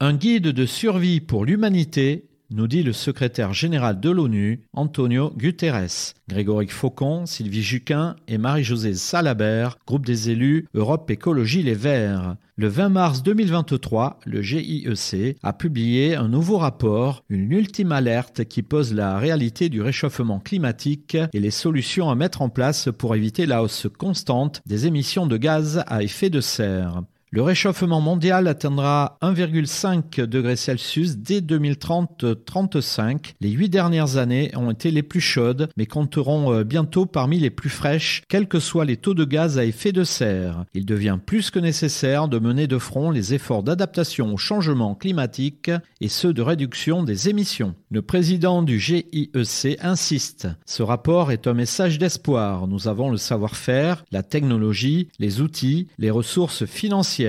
Un 0.00 0.14
guide 0.14 0.48
de 0.48 0.66
survie 0.66 1.20
pour 1.20 1.44
l'humanité 1.44 2.29
nous 2.50 2.66
dit 2.66 2.82
le 2.82 2.92
secrétaire 2.92 3.52
général 3.52 4.00
de 4.00 4.10
l'ONU, 4.10 4.62
Antonio 4.72 5.32
Guterres. 5.36 6.14
Grégory 6.28 6.68
Faucon, 6.68 7.26
Sylvie 7.26 7.62
Juquin 7.62 8.16
et 8.28 8.38
Marie-Josée 8.38 8.94
Salabert, 8.94 9.78
groupe 9.86 10.06
des 10.06 10.30
élus 10.30 10.66
Europe 10.74 11.10
Écologie 11.10 11.62
Les 11.62 11.74
Verts. 11.74 12.36
Le 12.56 12.68
20 12.68 12.88
mars 12.90 13.22
2023, 13.22 14.20
le 14.26 14.42
GIEC 14.42 15.38
a 15.42 15.52
publié 15.52 16.14
un 16.14 16.28
nouveau 16.28 16.58
rapport, 16.58 17.24
une 17.30 17.50
ultime 17.50 17.90
alerte 17.90 18.44
qui 18.44 18.62
pose 18.62 18.92
la 18.92 19.18
réalité 19.18 19.68
du 19.68 19.80
réchauffement 19.80 20.40
climatique 20.40 21.16
et 21.32 21.40
les 21.40 21.50
solutions 21.50 22.10
à 22.10 22.14
mettre 22.14 22.42
en 22.42 22.48
place 22.48 22.88
pour 22.96 23.14
éviter 23.14 23.46
la 23.46 23.62
hausse 23.62 23.86
constante 23.96 24.60
des 24.66 24.86
émissions 24.86 25.26
de 25.26 25.36
gaz 25.36 25.82
à 25.86 26.02
effet 26.02 26.30
de 26.30 26.40
serre. 26.40 27.02
Le 27.32 27.42
réchauffement 27.42 28.00
mondial 28.00 28.48
atteindra 28.48 29.16
1,5 29.22 30.22
degrés 30.22 30.56
Celsius 30.56 31.16
dès 31.16 31.38
2030-35. 31.38 33.34
Les 33.40 33.50
huit 33.50 33.68
dernières 33.68 34.16
années 34.16 34.50
ont 34.56 34.72
été 34.72 34.90
les 34.90 35.04
plus 35.04 35.20
chaudes, 35.20 35.68
mais 35.76 35.86
compteront 35.86 36.52
euh, 36.52 36.64
bientôt 36.64 37.06
parmi 37.06 37.38
les 37.38 37.50
plus 37.50 37.70
fraîches, 37.70 38.24
quels 38.28 38.48
que 38.48 38.58
soient 38.58 38.84
les 38.84 38.96
taux 38.96 39.14
de 39.14 39.24
gaz 39.24 39.58
à 39.58 39.64
effet 39.64 39.92
de 39.92 40.02
serre. 40.02 40.64
Il 40.74 40.84
devient 40.84 41.20
plus 41.24 41.52
que 41.52 41.60
nécessaire 41.60 42.26
de 42.26 42.40
mener 42.40 42.66
de 42.66 42.78
front 42.78 43.12
les 43.12 43.32
efforts 43.32 43.62
d'adaptation 43.62 44.34
au 44.34 44.36
changement 44.36 44.96
climatique 44.96 45.70
et 46.00 46.08
ceux 46.08 46.32
de 46.32 46.42
réduction 46.42 47.04
des 47.04 47.28
émissions. 47.28 47.76
Le 47.92 48.02
président 48.02 48.64
du 48.64 48.80
GIEC 48.80 49.78
insiste. 49.80 50.48
Ce 50.66 50.82
rapport 50.82 51.30
est 51.30 51.46
un 51.46 51.54
message 51.54 52.00
d'espoir. 52.00 52.66
Nous 52.66 52.88
avons 52.88 53.08
le 53.08 53.18
savoir-faire, 53.18 54.04
la 54.10 54.24
technologie, 54.24 55.06
les 55.20 55.40
outils, 55.40 55.86
les 55.96 56.10
ressources 56.10 56.66
financières 56.66 57.19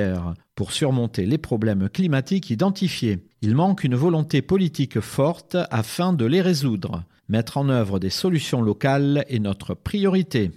pour 0.56 0.72
surmonter 0.72 1.26
les 1.26 1.38
problèmes 1.38 1.89
climatiques 1.89 2.50
identifiés. 2.50 3.20
Il 3.42 3.56
manque 3.56 3.84
une 3.84 3.96
volonté 3.96 4.42
politique 4.42 5.00
forte 5.00 5.58
afin 5.70 6.14
de 6.14 6.26
les 6.26 6.42
résoudre. 6.42 7.04
Mettre 7.30 7.58
en 7.58 7.70
œuvre 7.70 8.00
des 8.00 8.10
solutions 8.10 8.62
locales 8.62 9.26
est 9.30 9.39
notre 9.39 9.74
priorité. 9.74 10.52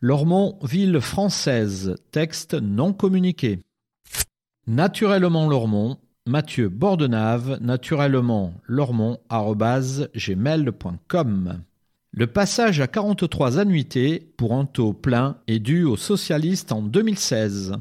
Lormont, 0.00 0.58
ville 0.62 1.00
française, 1.00 1.96
texte 2.10 2.54
non 2.54 2.92
communiqué. 2.92 3.60
Naturellement 4.66 5.48
Lormont, 5.48 5.96
Mathieu 6.26 6.68
Bordenave, 6.68 7.58
naturellement 7.60 8.52
lormont, 8.66 9.18
gmail.com. 10.14 11.62
Le 12.10 12.26
passage 12.26 12.80
à 12.80 12.88
43 12.88 13.58
annuités 13.58 14.32
pour 14.36 14.54
un 14.54 14.64
taux 14.64 14.92
plein 14.92 15.36
est 15.46 15.60
dû 15.60 15.84
aux 15.84 15.96
socialistes 15.96 16.72
en 16.72 16.82
2016. 16.82 17.74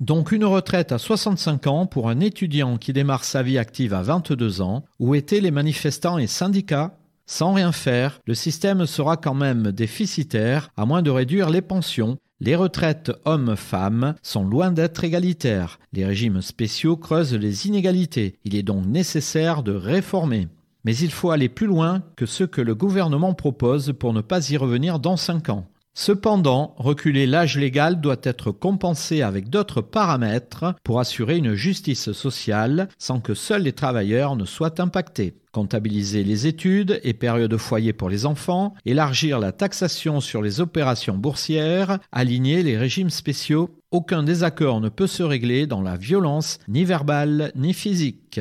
Donc 0.00 0.30
une 0.30 0.44
retraite 0.44 0.92
à 0.92 0.98
65 0.98 1.66
ans 1.66 1.86
pour 1.86 2.08
un 2.08 2.20
étudiant 2.20 2.76
qui 2.76 2.92
démarre 2.92 3.24
sa 3.24 3.42
vie 3.42 3.58
active 3.58 3.92
à 3.92 4.02
22 4.02 4.60
ans, 4.60 4.84
où 5.00 5.16
étaient 5.16 5.40
les 5.40 5.50
manifestants 5.50 6.18
et 6.18 6.28
syndicats? 6.28 6.96
Sans 7.26 7.52
rien 7.52 7.72
faire, 7.72 8.20
le 8.24 8.34
système 8.34 8.86
sera 8.86 9.16
quand 9.16 9.34
même 9.34 9.72
déficitaire, 9.72 10.70
à 10.76 10.86
moins 10.86 11.02
de 11.02 11.10
réduire 11.10 11.50
les 11.50 11.62
pensions. 11.62 12.16
Les 12.40 12.54
retraites 12.54 13.10
hommes-femmes 13.24 14.14
sont 14.22 14.44
loin 14.44 14.70
d'être 14.70 15.02
égalitaires. 15.02 15.80
Les 15.92 16.04
régimes 16.04 16.42
spéciaux 16.42 16.96
creusent 16.96 17.34
les 17.34 17.66
inégalités. 17.66 18.38
Il 18.44 18.54
est 18.54 18.62
donc 18.62 18.86
nécessaire 18.86 19.64
de 19.64 19.72
réformer. 19.72 20.46
Mais 20.84 20.96
il 20.96 21.10
faut 21.10 21.32
aller 21.32 21.48
plus 21.48 21.66
loin 21.66 22.02
que 22.14 22.24
ce 22.24 22.44
que 22.44 22.60
le 22.60 22.76
gouvernement 22.76 23.34
propose 23.34 23.92
pour 23.98 24.12
ne 24.12 24.20
pas 24.20 24.48
y 24.50 24.56
revenir 24.56 25.00
dans 25.00 25.16
5 25.16 25.48
ans. 25.48 25.66
Cependant, 26.00 26.76
reculer 26.76 27.26
l'âge 27.26 27.58
légal 27.58 28.00
doit 28.00 28.20
être 28.22 28.52
compensé 28.52 29.20
avec 29.22 29.50
d'autres 29.50 29.80
paramètres 29.80 30.76
pour 30.84 31.00
assurer 31.00 31.38
une 31.38 31.54
justice 31.54 32.12
sociale 32.12 32.88
sans 32.98 33.18
que 33.18 33.34
seuls 33.34 33.62
les 33.62 33.72
travailleurs 33.72 34.36
ne 34.36 34.44
soient 34.44 34.80
impactés. 34.80 35.34
Comptabiliser 35.50 36.22
les 36.22 36.46
études 36.46 37.00
et 37.02 37.14
périodes 37.14 37.50
de 37.50 37.56
foyer 37.56 37.92
pour 37.92 38.10
les 38.10 38.26
enfants, 38.26 38.74
élargir 38.86 39.40
la 39.40 39.50
taxation 39.50 40.20
sur 40.20 40.40
les 40.40 40.60
opérations 40.60 41.18
boursières, 41.18 41.98
aligner 42.12 42.62
les 42.62 42.78
régimes 42.78 43.10
spéciaux, 43.10 43.68
aucun 43.90 44.22
désaccord 44.22 44.80
ne 44.80 44.90
peut 44.90 45.08
se 45.08 45.24
régler 45.24 45.66
dans 45.66 45.82
la 45.82 45.96
violence 45.96 46.60
ni 46.68 46.84
verbale 46.84 47.50
ni 47.56 47.74
physique. 47.74 48.40